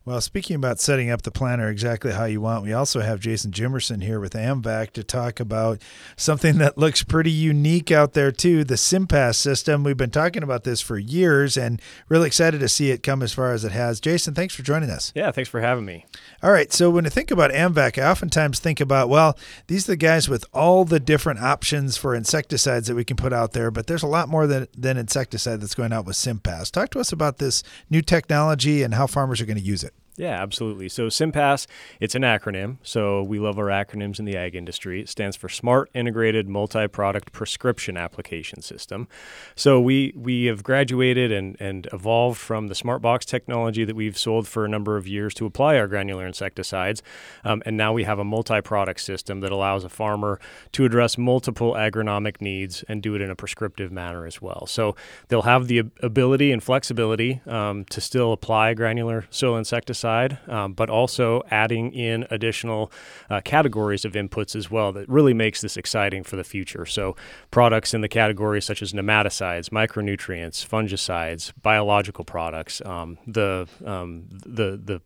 [0.07, 3.51] Well, speaking about setting up the planter exactly how you want, we also have Jason
[3.51, 5.81] Jimerson here with AMVAC to talk about
[6.15, 9.83] something that looks pretty unique out there too, the SIMPAS system.
[9.83, 13.33] We've been talking about this for years and really excited to see it come as
[13.33, 13.99] far as it has.
[13.99, 15.11] Jason, thanks for joining us.
[15.13, 16.05] Yeah, thanks for having me.
[16.41, 19.37] All right, so when I think about AMVAC, I oftentimes think about, well,
[19.67, 23.33] these are the guys with all the different options for insecticides that we can put
[23.33, 26.71] out there, but there's a lot more than, than insecticide that's going out with SIMPAS.
[26.71, 29.93] Talk to us about this new technology and how farmers are going to use it.
[30.17, 30.89] Yeah, absolutely.
[30.89, 31.67] So SIMPAS,
[31.99, 32.77] it's an acronym.
[32.81, 35.01] So we love our acronyms in the ag industry.
[35.01, 39.07] It stands for Smart Integrated Multi-Product Prescription Application System.
[39.55, 44.17] So we we have graduated and, and evolved from the smart box technology that we've
[44.17, 47.03] sold for a number of years to apply our granular insecticides.
[47.43, 50.39] Um, and now we have a multi-product system that allows a farmer
[50.71, 54.65] to address multiple agronomic needs and do it in a prescriptive manner as well.
[54.65, 54.95] So
[55.27, 60.71] they'll have the ability and flexibility um, to still apply granular soil insecticide side, um,
[60.73, 62.89] but also adding in additional
[63.29, 66.85] uh, categories of inputs as well that really makes this exciting for the future.
[66.85, 67.15] So,
[67.51, 74.79] products in the categories such as nematicides, micronutrients, fungicides, biological products, um, the um, the
[74.89, 75.01] the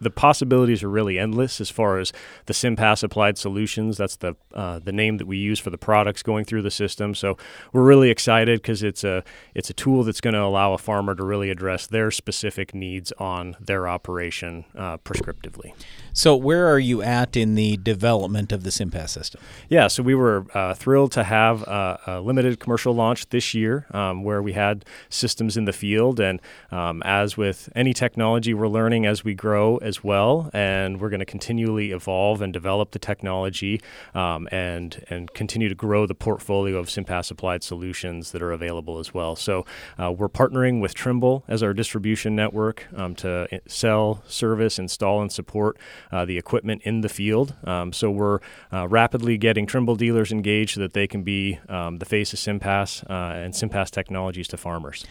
[0.00, 2.12] the possibilities are really endless as far as
[2.46, 3.96] the SIMPAS applied solutions.
[3.96, 7.14] That's the uh, the name that we use for the products going through the system.
[7.14, 7.36] So
[7.72, 11.14] we're really excited because it's a it's a tool that's going to allow a farmer
[11.14, 15.72] to really address their specific needs on their operation uh, prescriptively.
[16.16, 19.38] So where are you at in the development of the SIMPAS system?
[19.68, 24.24] Yeah, so we were uh, thrilled to have a, limited commercial launch this year, um,
[24.24, 26.40] where we had systems in the field, and
[26.70, 31.20] um, as with any technology, we're learning as we grow as well, and we're going
[31.20, 33.82] to continually evolve and develop the technology
[34.14, 38.98] um, and and continue to grow the portfolio of SIMPAS applied solutions that are available
[38.98, 39.36] as well.
[39.36, 39.66] So
[39.98, 45.30] uh, we're partnering with Trimble as our distribution network um, to sell, service, install, and
[45.30, 45.76] support
[46.12, 47.54] uh, the equipment in the field.
[47.64, 48.40] Um, so we're
[48.72, 52.38] uh, rapidly getting Trimble dealers engaged so that they can be um, the face of
[52.38, 55.04] SIMPAS uh, and SIMPAS technologies to farmers.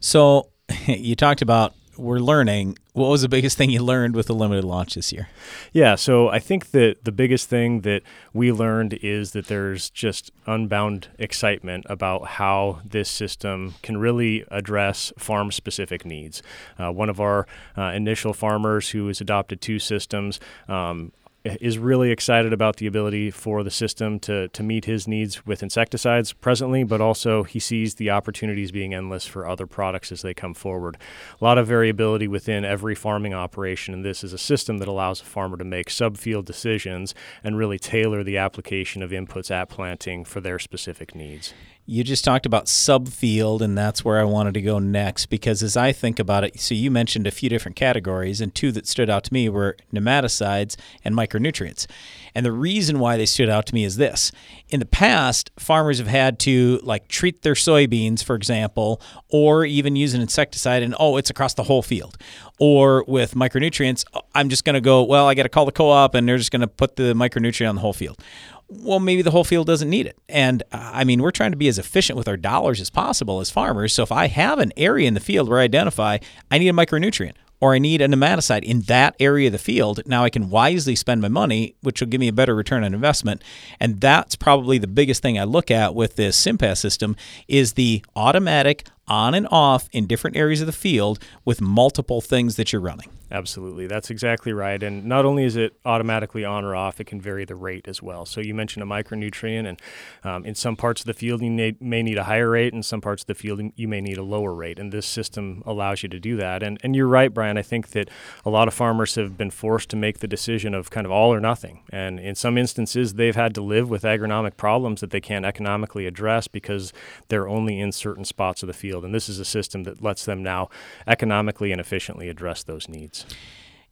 [0.00, 0.50] So
[0.86, 2.78] you talked about we're learning.
[2.92, 5.28] What was the biggest thing you learned with the limited launch this year?
[5.72, 10.30] Yeah, so I think that the biggest thing that we learned is that there's just
[10.46, 16.42] unbound excitement about how this system can really address farm specific needs.
[16.78, 21.12] Uh, one of our uh, initial farmers who has adopted two systems um,
[21.60, 25.62] is really excited about the ability for the system to, to meet his needs with
[25.62, 30.34] insecticides presently, but also he sees the opportunities being endless for other products as they
[30.34, 30.96] come forward.
[31.40, 35.20] A lot of variability within every farming operation, and this is a system that allows
[35.20, 40.24] a farmer to make subfield decisions and really tailor the application of inputs at planting
[40.24, 41.54] for their specific needs.
[41.88, 45.76] You just talked about subfield, and that's where I wanted to go next because as
[45.76, 49.08] I think about it, so you mentioned a few different categories, and two that stood
[49.08, 50.74] out to me were nematicides
[51.04, 51.86] and micronutrients.
[52.34, 54.32] And the reason why they stood out to me is this
[54.68, 59.94] in the past, farmers have had to like treat their soybeans, for example, or even
[59.94, 62.18] use an insecticide, and oh, it's across the whole field.
[62.58, 65.72] Or with micronutrients, oh, I'm just going to go, well, I got to call the
[65.72, 68.20] co op, and they're just going to put the micronutrient on the whole field
[68.68, 70.18] well, maybe the whole field doesn't need it.
[70.28, 73.40] And uh, I mean, we're trying to be as efficient with our dollars as possible
[73.40, 73.92] as farmers.
[73.92, 76.18] So if I have an area in the field where I identify
[76.50, 80.00] I need a micronutrient or I need a nematicide in that area of the field,
[80.06, 82.92] now I can wisely spend my money, which will give me a better return on
[82.92, 83.42] investment.
[83.80, 87.16] And that's probably the biggest thing I look at with this SIMPAS system
[87.48, 92.56] is the automatic on and off in different areas of the field with multiple things
[92.56, 93.10] that you're running.
[93.30, 93.88] Absolutely.
[93.88, 94.80] That's exactly right.
[94.80, 98.00] And not only is it automatically on or off, it can vary the rate as
[98.00, 98.24] well.
[98.24, 99.82] So you mentioned a micronutrient, and
[100.22, 102.84] um, in some parts of the field, you may, may need a higher rate, and
[102.84, 104.78] some parts of the field, you may need a lower rate.
[104.78, 106.62] And this system allows you to do that.
[106.62, 107.58] And, and you're right, Brian.
[107.58, 108.10] I think that
[108.44, 111.34] a lot of farmers have been forced to make the decision of kind of all
[111.34, 111.82] or nothing.
[111.90, 116.06] And in some instances, they've had to live with agronomic problems that they can't economically
[116.06, 116.92] address because
[117.26, 119.04] they're only in certain spots of the field field.
[119.04, 120.68] And this is a system that lets them now
[121.06, 123.26] economically and efficiently address those needs.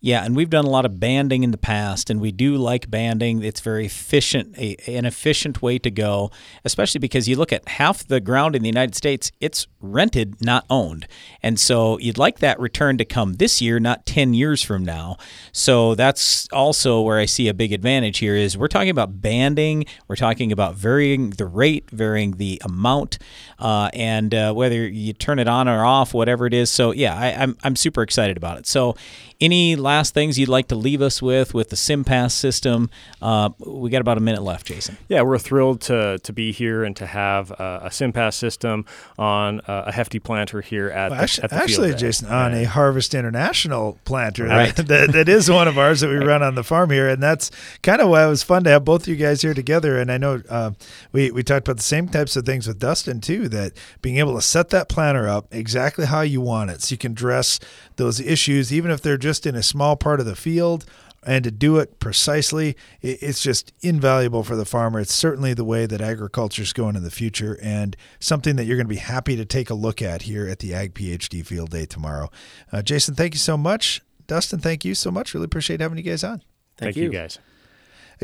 [0.05, 2.91] Yeah, and we've done a lot of banding in the past, and we do like
[2.91, 3.43] banding.
[3.43, 6.31] It's very efficient, a, an efficient way to go,
[6.63, 10.67] especially because you look at half the ground in the United States, it's rented, not
[10.69, 11.07] owned.
[11.43, 15.17] And so you'd like that return to come this year, not 10 years from now.
[15.53, 19.87] So that's also where I see a big advantage here is we're talking about banding,
[20.07, 23.19] we're talking about varying the rate, varying the amount,
[23.59, 26.71] uh, and uh, whether you turn it on or off, whatever it is.
[26.71, 28.67] So yeah, I, I'm, I'm super excited about it.
[28.67, 28.97] So
[29.45, 32.91] any last last things you'd like to leave us with with the SIMPAS system?
[33.23, 34.99] Uh, we got about a minute left, Jason.
[35.09, 38.85] Yeah, we're thrilled to, to be here and to have uh, a SIMPAS system
[39.17, 41.97] on uh, a hefty planter here at Well, the, actually, at the actually day.
[41.97, 44.45] Jason, on a Harvest International planter.
[44.45, 44.75] Right.
[44.77, 47.09] That, that is one of ours that we run on the farm here.
[47.09, 47.51] And that's
[47.83, 49.99] kind of why it was fun to have both of you guys here together.
[49.99, 50.73] And I know uh,
[51.13, 53.73] we, we talked about the same types of things with Dustin, too, that
[54.03, 57.13] being able to set that planter up exactly how you want it so you can
[57.13, 57.59] address
[57.97, 60.85] those issues, even if they're just in a small part of the field
[61.27, 65.01] and to do it precisely, it's just invaluable for the farmer.
[65.01, 68.77] It's certainly the way that agriculture is going in the future, and something that you're
[68.77, 71.71] going to be happy to take a look at here at the Ag PhD Field
[71.71, 72.31] Day tomorrow.
[72.71, 74.03] Uh, Jason, thank you so much.
[74.27, 75.35] Dustin, thank you so much.
[75.35, 76.43] Really appreciate having you guys on.
[76.77, 77.39] Thank you, guys.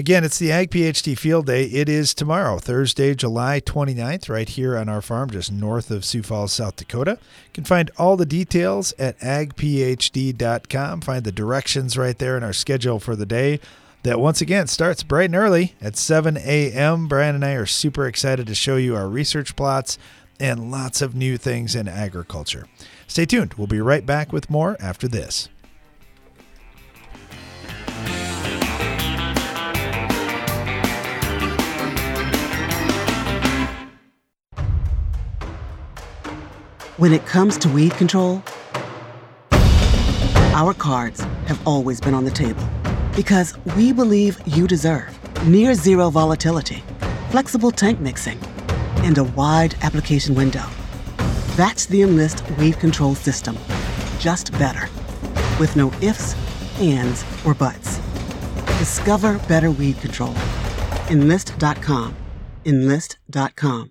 [0.01, 1.65] Again, it's the Ag PhD Field Day.
[1.65, 6.23] It is tomorrow, Thursday, July 29th, right here on our farm just north of Sioux
[6.23, 7.19] Falls, South Dakota.
[7.21, 11.03] You can find all the details at agphd.com.
[11.03, 13.61] Find the directions right there in our schedule for the day.
[14.03, 17.07] That once again starts bright and early at 7 a.m.
[17.07, 19.99] Brian and I are super excited to show you our research plots
[20.41, 22.67] and lots of new things in agriculture.
[23.07, 23.53] Stay tuned.
[23.59, 25.51] We'll be right back with more after this.
[37.01, 38.43] When it comes to weed control,
[40.53, 42.63] our cards have always been on the table
[43.17, 45.09] because we believe you deserve
[45.47, 46.85] near zero volatility,
[47.31, 48.39] flexible tank mixing,
[48.97, 50.67] and a wide application window.
[51.57, 53.57] That's the Enlist Weed Control System,
[54.19, 54.87] just better,
[55.59, 56.35] with no ifs,
[56.83, 57.97] ands, or buts.
[58.79, 60.35] Discover better weed control.
[61.09, 62.15] Enlist.com.
[62.67, 63.91] Enlist.com.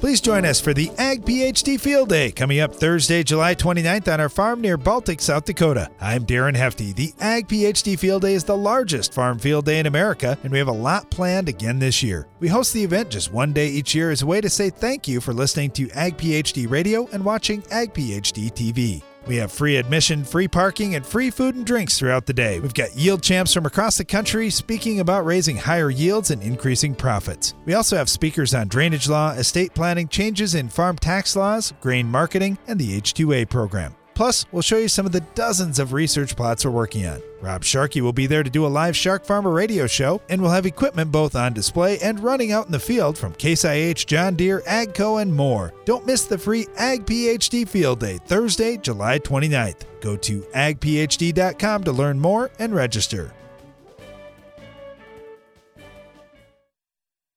[0.00, 4.20] Please join us for the Ag PhD Field Day coming up Thursday, July 29th on
[4.20, 5.90] our farm near Baltic, South Dakota.
[6.00, 6.92] I'm Darren Hefty.
[6.92, 10.58] The Ag PhD Field Day is the largest farm field day in America, and we
[10.58, 12.28] have a lot planned again this year.
[12.38, 15.08] We host the event just one day each year as a way to say thank
[15.08, 19.02] you for listening to Ag PhD Radio and watching Ag PhD TV.
[19.26, 22.60] We have free admission, free parking, and free food and drinks throughout the day.
[22.60, 26.94] We've got yield champs from across the country speaking about raising higher yields and increasing
[26.94, 27.54] profits.
[27.66, 32.06] We also have speakers on drainage law, estate planning, changes in farm tax laws, grain
[32.06, 33.97] marketing, and the H2A program.
[34.18, 37.22] Plus, we'll show you some of the dozens of research plots we're working on.
[37.40, 40.50] Rob Sharkey will be there to do a live Shark Farmer radio show, and we'll
[40.50, 44.34] have equipment both on display and running out in the field from Case IH, John
[44.34, 45.72] Deere, AGCO, and more.
[45.84, 49.82] Don't miss the free Ag PhD Field Day, Thursday, July 29th.
[50.00, 53.32] Go to agphd.com to learn more and register.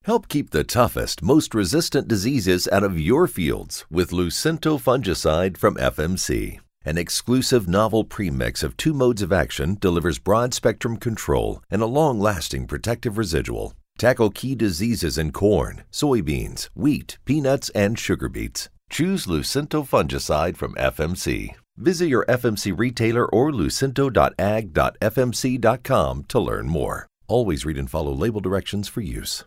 [0.06, 5.76] Help keep the toughest, most resistant diseases out of your fields with Lucento fungicide from
[5.76, 6.58] FMC.
[6.84, 11.86] An exclusive novel premix of two modes of action delivers broad spectrum control and a
[11.86, 13.76] long lasting protective residual.
[14.00, 18.70] Tackle key diseases in corn, soybeans, wheat, peanuts, and sugar beets.
[18.90, 21.54] Choose Lucento fungicide from FMC.
[21.78, 27.08] Visit your FMC retailer or lucento.ag.fmc.com to learn more.
[27.28, 29.46] Always read and follow label directions for use.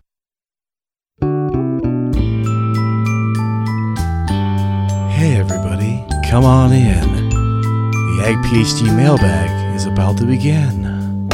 [5.10, 7.23] Hey, everybody, come on in.
[8.24, 11.28] Ag PhD mailbag is about to begin.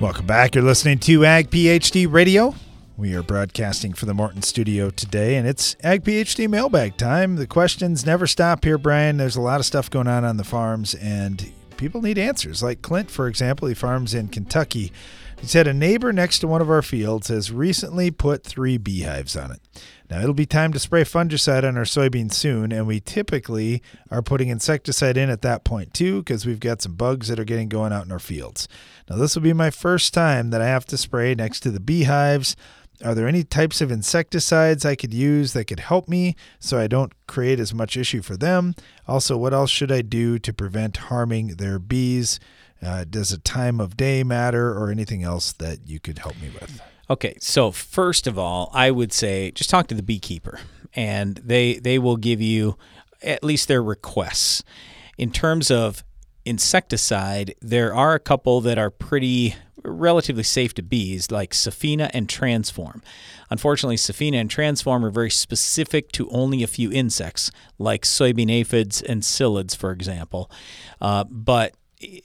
[0.00, 0.56] Welcome back.
[0.56, 2.56] You're listening to Ag PhD Radio.
[2.96, 7.36] We are broadcasting from the Morton studio today, and it's Ag PhD mailbag time.
[7.36, 9.16] The questions never stop here, Brian.
[9.16, 12.64] There's a lot of stuff going on on the farms, and people need answers.
[12.64, 14.90] Like Clint, for example, he farms in Kentucky.
[15.44, 19.36] He said a neighbor next to one of our fields has recently put three beehives
[19.36, 19.60] on it.
[20.08, 24.22] Now it'll be time to spray fungicide on our soybeans soon, and we typically are
[24.22, 27.68] putting insecticide in at that point too because we've got some bugs that are getting
[27.68, 28.68] going out in our fields.
[29.10, 31.78] Now this will be my first time that I have to spray next to the
[31.78, 32.56] beehives.
[33.04, 36.86] Are there any types of insecticides I could use that could help me so I
[36.86, 38.74] don't create as much issue for them?
[39.06, 42.40] Also, what else should I do to prevent harming their bees?
[42.84, 46.50] Uh, does a time of day matter or anything else that you could help me
[46.60, 46.80] with?
[47.10, 50.60] Okay, so first of all, I would say just talk to the beekeeper,
[50.94, 52.78] and they they will give you
[53.22, 54.62] at least their requests.
[55.18, 56.02] In terms of
[56.44, 59.54] insecticide, there are a couple that are pretty
[59.84, 63.02] relatively safe to bees, like Sefina and Transform.
[63.50, 69.02] Unfortunately, Sefina and Transform are very specific to only a few insects, like soybean aphids
[69.02, 70.50] and psyllids, for example.
[71.00, 71.74] Uh, but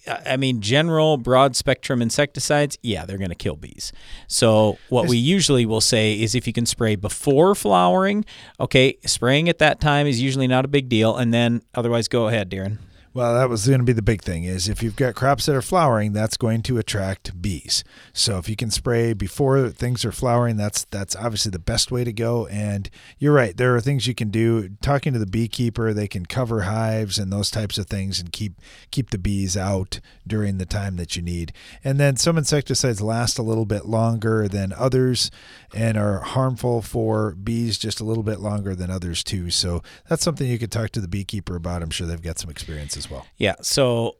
[0.07, 3.91] I mean, general broad spectrum insecticides, yeah, they're going to kill bees.
[4.27, 8.25] So, what we usually will say is if you can spray before flowering,
[8.59, 11.15] okay, spraying at that time is usually not a big deal.
[11.15, 12.77] And then otherwise, go ahead, Darren.
[13.11, 15.55] Well, that was going to be the big thing is if you've got crops that
[15.55, 17.83] are flowering, that's going to attract bees.
[18.13, 22.03] So if you can spray before things are flowering, that's that's obviously the best way
[22.03, 22.45] to go.
[22.47, 22.87] And
[23.17, 24.69] you're right, there are things you can do.
[24.81, 28.61] Talking to the beekeeper, they can cover hives and those types of things and keep
[28.91, 31.51] keep the bees out during the time that you need.
[31.83, 35.31] And then some insecticides last a little bit longer than others
[35.73, 39.49] and are harmful for bees just a little bit longer than others too.
[39.49, 41.81] So that's something you could talk to the beekeeper about.
[41.81, 43.25] I'm sure they've got some experience as well.
[43.37, 43.55] Yeah.
[43.61, 44.17] So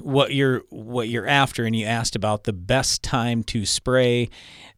[0.00, 4.28] what you're what you're after, and you asked about the best time to spray.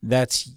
[0.02, 0.50] That's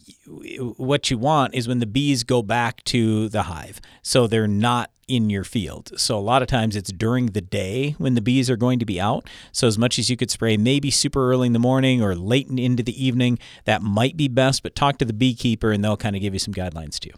[0.76, 4.92] what you want is when the bees go back to the hive, so they're not
[5.08, 5.98] in your field.
[5.98, 8.86] So a lot of times it's during the day when the bees are going to
[8.86, 9.26] be out.
[9.54, 12.50] So as much as you could spray maybe super early in the morning or late
[12.50, 16.18] into the evening, that might be best, but talk to the beekeeper and they'll kind
[16.18, 17.12] of give you some guidelines too.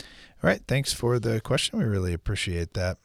[0.00, 1.78] All right, thanks for the question.
[1.78, 2.98] We really appreciate that.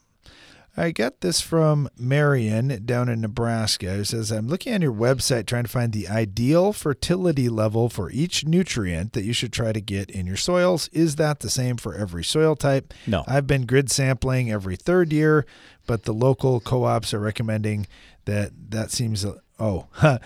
[0.77, 3.91] I got this from Marion down in Nebraska.
[3.93, 8.09] Who says, I'm looking on your website trying to find the ideal fertility level for
[8.11, 10.87] each nutrient that you should try to get in your soils.
[10.89, 12.93] Is that the same for every soil type?
[13.05, 13.23] No.
[13.27, 15.45] I've been grid sampling every third year,
[15.87, 17.87] but the local co ops are recommending
[18.23, 19.25] that that seems,
[19.59, 19.87] oh,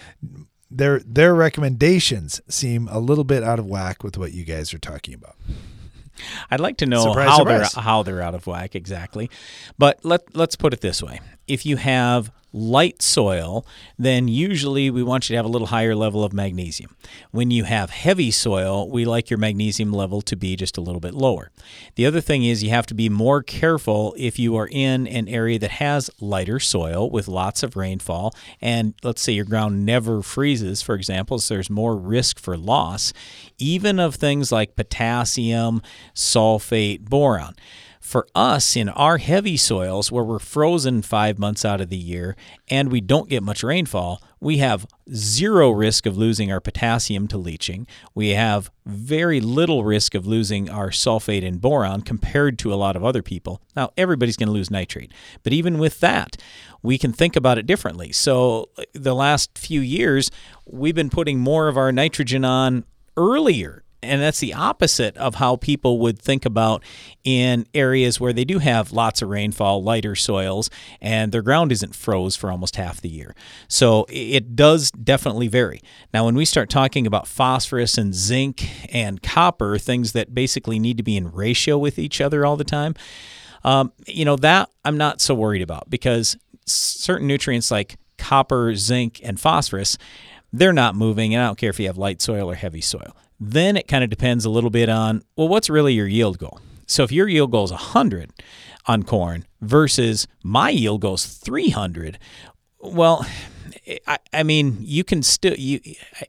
[0.69, 4.79] their, their recommendations seem a little bit out of whack with what you guys are
[4.79, 5.35] talking about.
[6.49, 7.73] I'd like to know Surprise, how surprise.
[7.73, 9.29] they're how they're out of whack exactly.
[9.77, 11.19] But let let's put it this way.
[11.47, 13.67] If you have light soil,
[13.99, 16.95] then usually we want you to have a little higher level of magnesium.
[17.31, 21.01] When you have heavy soil, we like your magnesium level to be just a little
[21.01, 21.51] bit lower.
[21.95, 25.27] The other thing is you have to be more careful if you are in an
[25.27, 30.21] area that has lighter soil with lots of rainfall and let's say your ground never
[30.21, 33.11] freezes, for example, so there's more risk for loss,
[33.57, 35.81] even of things like potassium,
[36.13, 37.53] sulfate, boron
[38.05, 42.35] for us in our heavy soils where we're frozen five months out of the year
[42.67, 47.35] and we don't get much rainfall, we have zero risk of losing our potassium to
[47.35, 47.87] leaching.
[48.13, 52.95] We have very little risk of losing our sulfate and boron compared to a lot
[52.95, 53.59] of other people.
[53.75, 56.37] Now, everybody's going to lose nitrate, but even with that,
[56.83, 58.11] we can think about it differently.
[58.11, 60.29] So, the last few years,
[60.67, 62.85] we've been putting more of our nitrogen on
[63.17, 66.83] earlier and that's the opposite of how people would think about
[67.23, 70.69] in areas where they do have lots of rainfall, lighter soils,
[71.01, 73.35] and their ground isn't froze for almost half the year.
[73.67, 75.81] So it does definitely vary.
[76.13, 80.97] Now, when we start talking about phosphorus and zinc and copper, things that basically need
[80.97, 82.93] to be in ratio with each other all the time,
[83.63, 89.19] um, you know, that I'm not so worried about because certain nutrients like copper, zinc,
[89.23, 89.97] and phosphorus,
[90.53, 91.33] they're not moving.
[91.33, 93.15] And I don't care if you have light soil or heavy soil.
[93.39, 96.59] Then it kind of depends a little bit on, well, what's really your yield goal?
[96.87, 98.31] So if your yield goal is 100
[98.87, 102.19] on corn versus my yield goal is 300,
[102.79, 103.25] well,
[104.07, 105.79] I, I mean, you can still you.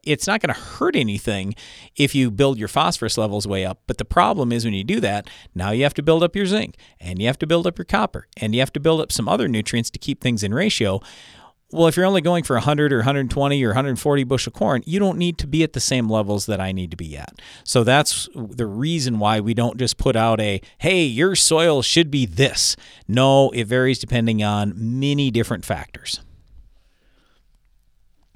[0.03, 1.55] It's not going to hurt anything
[1.95, 3.81] if you build your phosphorus levels way up.
[3.87, 6.47] But the problem is when you do that, now you have to build up your
[6.47, 9.13] zinc, and you have to build up your copper, and you have to build up
[9.13, 11.01] some other nutrients to keep things in ratio.
[11.73, 15.19] Well, if you're only going for 100 or 120 or 140 bushel corn, you don't
[15.19, 17.41] need to be at the same levels that I need to be at.
[17.65, 22.09] So that's the reason why we don't just put out a, hey, your soil should
[22.09, 22.77] be this.
[23.09, 26.21] No, it varies depending on many different factors.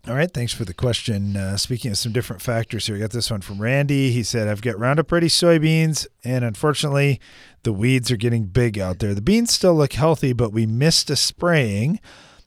[0.09, 1.37] All right, thanks for the question.
[1.37, 4.11] Uh, speaking of some different factors here, I got this one from Randy.
[4.11, 7.21] He said, I've got Roundup Ready soybeans, and unfortunately,
[7.63, 9.15] the weeds are getting big out there.
[9.15, 12.01] The beans still look healthy, but we missed a spraying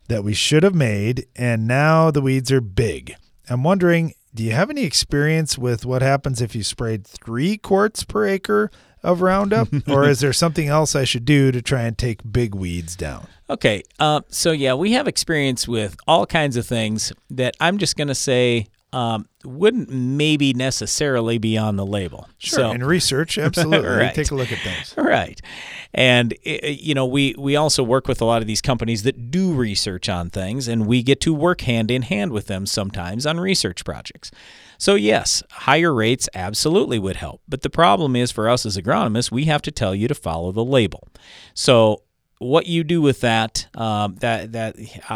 [0.07, 3.15] that we should have made, and now the weeds are big.
[3.49, 8.03] I'm wondering, do you have any experience with what happens if you sprayed three quarts
[8.03, 8.71] per acre
[9.03, 12.55] of Roundup, or is there something else I should do to try and take big
[12.55, 13.27] weeds down?
[13.49, 17.97] Okay, uh, so yeah, we have experience with all kinds of things that I'm just
[17.97, 22.29] going to say um, wouldn't maybe necessarily be on the label.
[22.37, 23.89] Sure, So- in research, absolutely.
[24.03, 24.13] Right.
[24.15, 24.93] Take a look at things.
[24.97, 25.39] Right.
[25.93, 29.53] And you know, we we also work with a lot of these companies that do
[29.53, 33.39] research on things and we get to work hand in hand with them sometimes on
[33.39, 34.31] research projects.
[34.77, 37.41] So yes, higher rates absolutely would help.
[37.47, 40.51] But the problem is for us as agronomists, we have to tell you to follow
[40.51, 41.07] the label.
[41.53, 42.01] So
[42.43, 44.75] what you do with that, um, that that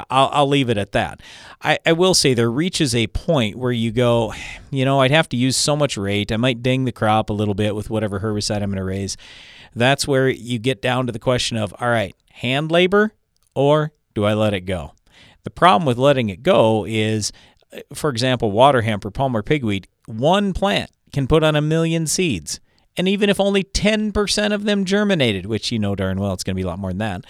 [0.10, 1.22] I'll, I'll leave it at that.
[1.62, 4.34] I, I will say there reaches a point where you go,
[4.72, 6.32] you know, I'd have to use so much rate.
[6.32, 9.18] I might ding the crop a little bit with whatever herbicide I'm going to raise.
[9.76, 13.14] That's where you get down to the question of, all right, hand labor
[13.54, 14.94] or do I let it go?
[15.44, 17.32] The problem with letting it go is,
[17.74, 22.08] uh, for example, water hemp or palmer pigweed, one plant can put on a million
[22.08, 22.60] seeds.
[22.98, 26.56] And even if only 10% of them germinated, which you know darn well it's going
[26.56, 27.26] to be a lot more than that,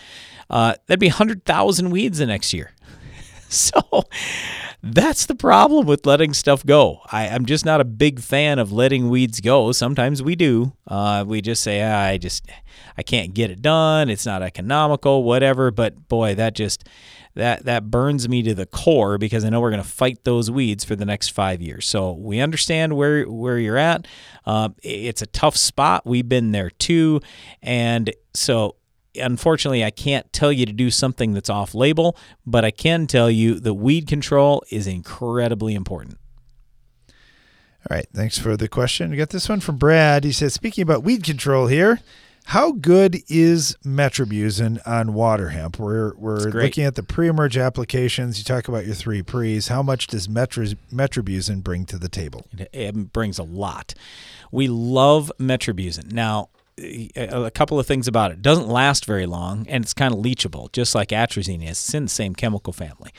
[0.50, 2.72] uh, that'd be 100,000 weeds the next year.
[3.50, 4.04] So
[4.84, 7.00] that's the problem with letting stuff go.
[7.12, 9.72] I, I'm just not a big fan of letting weeds go.
[9.72, 10.74] Sometimes we do.
[10.86, 12.46] Uh, we just say, ah, I just,
[12.98, 14.10] I can't get it done.
[14.10, 15.72] It's not economical, whatever.
[15.72, 16.84] But boy, that just,
[17.38, 20.52] that that burns me to the core because I know we're going to fight those
[20.52, 21.88] weeds for the next five years.
[21.88, 24.08] So we understand where where you're at.
[24.46, 26.06] Um, it's a tough spot.
[26.06, 27.22] We've been there too,
[27.62, 28.76] and so
[29.16, 33.30] unfortunately, I can't tell you to do something that's off label, but I can tell
[33.30, 36.18] you that weed control is incredibly important.
[37.90, 39.12] All right, thanks for the question.
[39.12, 40.24] We got this one from Brad.
[40.24, 42.00] He says, speaking about weed control here,
[42.48, 45.78] how good is metribuzin on water hemp?
[45.78, 48.38] We're we're looking at the pre-emerge applications.
[48.38, 49.68] You talk about your three pre's.
[49.68, 52.46] How much does metri- metribuzin bring to the table?
[52.58, 53.94] It, it brings a lot.
[54.50, 56.14] We love metribuzin.
[56.14, 58.36] Now, a, couple of things about it.
[58.36, 61.72] It doesn't last very long, and it's kind of leachable, just like atrazine is.
[61.72, 63.12] It's in the same chemical family.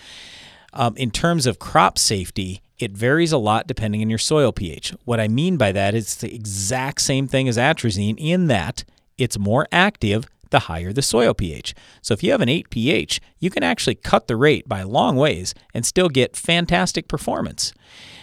[0.72, 4.94] Um, in terms of crop safety, it varies a lot depending on your soil pH.
[5.04, 8.84] What I mean by that is it's the exact same thing as atrazine in that
[9.18, 11.74] it's more active the higher the soil pH.
[12.02, 15.16] So if you have an 8 pH, you can actually cut the rate by long
[15.16, 17.72] ways and still get fantastic performance.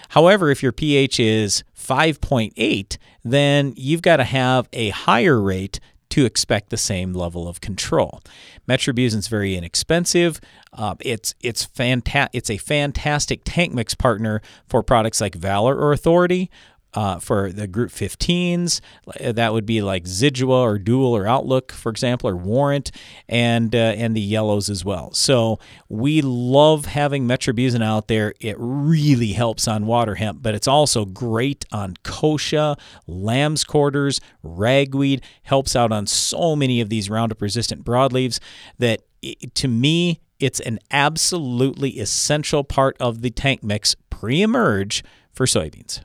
[0.10, 5.80] However, if your pH is 5.8, then you've got to have a higher rate
[6.10, 8.22] to expect the same level of control.
[8.70, 10.39] Metribuzin is very inexpensive.
[10.72, 15.91] Uh, it's it's fanta- It's a fantastic tank mix partner for products like Valor or
[15.91, 16.50] Authority.
[16.96, 18.80] Uh, for the group 15s,
[19.20, 22.89] that would be like Zidua or Dual or Outlook, for example, or Warrant,
[23.28, 25.14] and uh, and the yellows as well.
[25.14, 28.34] So we love having Metribuzin out there.
[28.39, 35.22] It really helps on water hemp, but it's also great on kochia, lamb's quarters, ragweed.
[35.43, 38.39] Helps out on so many of these Roundup resistant broadleaves
[38.80, 45.46] that i to me it's an absolutely essential part of the tank mix pre-emerge for
[45.46, 46.02] soybeans.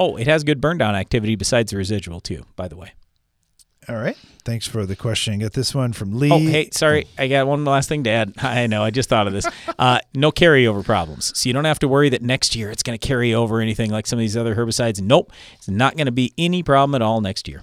[0.00, 2.92] Oh, it has good burn down activity besides the residual too, by the way.
[3.86, 4.16] All right.
[4.44, 5.38] Thanks for the question.
[5.40, 6.30] Got this one from Lee.
[6.30, 7.06] Oh, hey, sorry.
[7.18, 8.34] I got one last thing to add.
[8.38, 8.82] I know.
[8.82, 9.46] I just thought of this.
[9.78, 11.32] Uh, no carryover problems.
[11.38, 13.90] So you don't have to worry that next year it's going to carry over anything
[13.90, 15.00] like some of these other herbicides.
[15.00, 15.32] Nope.
[15.54, 17.62] It's not going to be any problem at all next year.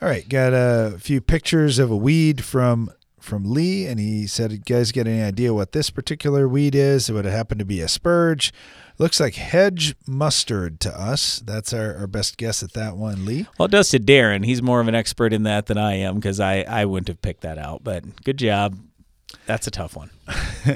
[0.00, 4.52] All right, got a few pictures of a weed from from Lee, and he said,
[4.52, 7.08] "You guys get any idea what this particular weed is?
[7.08, 8.52] It Would it happen to be a spurge?
[8.98, 11.40] Looks like hedge mustard to us.
[11.40, 13.46] That's our, our best guess at that one, Lee.
[13.58, 14.44] Well, it does to Darren.
[14.44, 17.20] He's more of an expert in that than I am because I, I wouldn't have
[17.20, 17.84] picked that out.
[17.84, 18.78] But good job.
[19.44, 20.10] That's a tough one.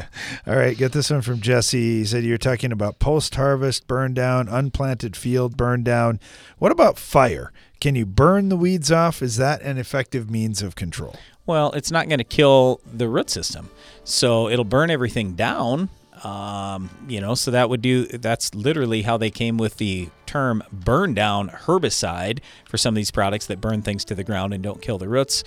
[0.46, 1.98] All right, get this one from Jesse.
[1.98, 6.20] He said you're talking about post harvest burn down, unplanted field burn down.
[6.58, 7.52] What about fire?
[7.80, 9.22] Can you burn the weeds off?
[9.22, 11.16] Is that an effective means of control?
[11.46, 13.70] Well, it's not going to kill the root system,
[14.04, 15.88] so it'll burn everything down.
[16.24, 18.06] Um, you know, so that would do.
[18.06, 23.10] That's literally how they came with the term "burn down herbicide" for some of these
[23.10, 25.44] products that burn things to the ground and don't kill the roots.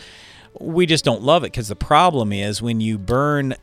[0.59, 3.55] We just don't love it because the problem is when you burn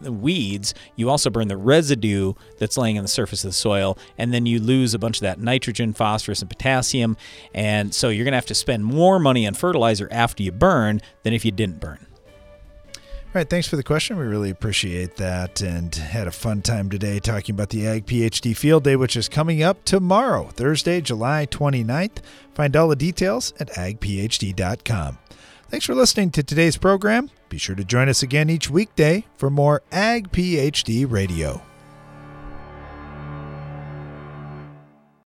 [0.00, 3.98] the weeds, you also burn the residue that's laying on the surface of the soil,
[4.18, 7.16] and then you lose a bunch of that nitrogen, phosphorus, and potassium.
[7.54, 11.00] And so you're going to have to spend more money on fertilizer after you burn
[11.22, 12.06] than if you didn't burn.
[13.36, 14.16] Right, thanks for the question.
[14.16, 18.56] We really appreciate that and had a fun time today talking about the Ag PhD
[18.56, 22.22] Field Day, which is coming up tomorrow, Thursday, July 29th.
[22.54, 25.18] Find all the details at agphd.com.
[25.68, 27.28] Thanks for listening to today's program.
[27.50, 31.65] Be sure to join us again each weekday for more Ag PhD Radio.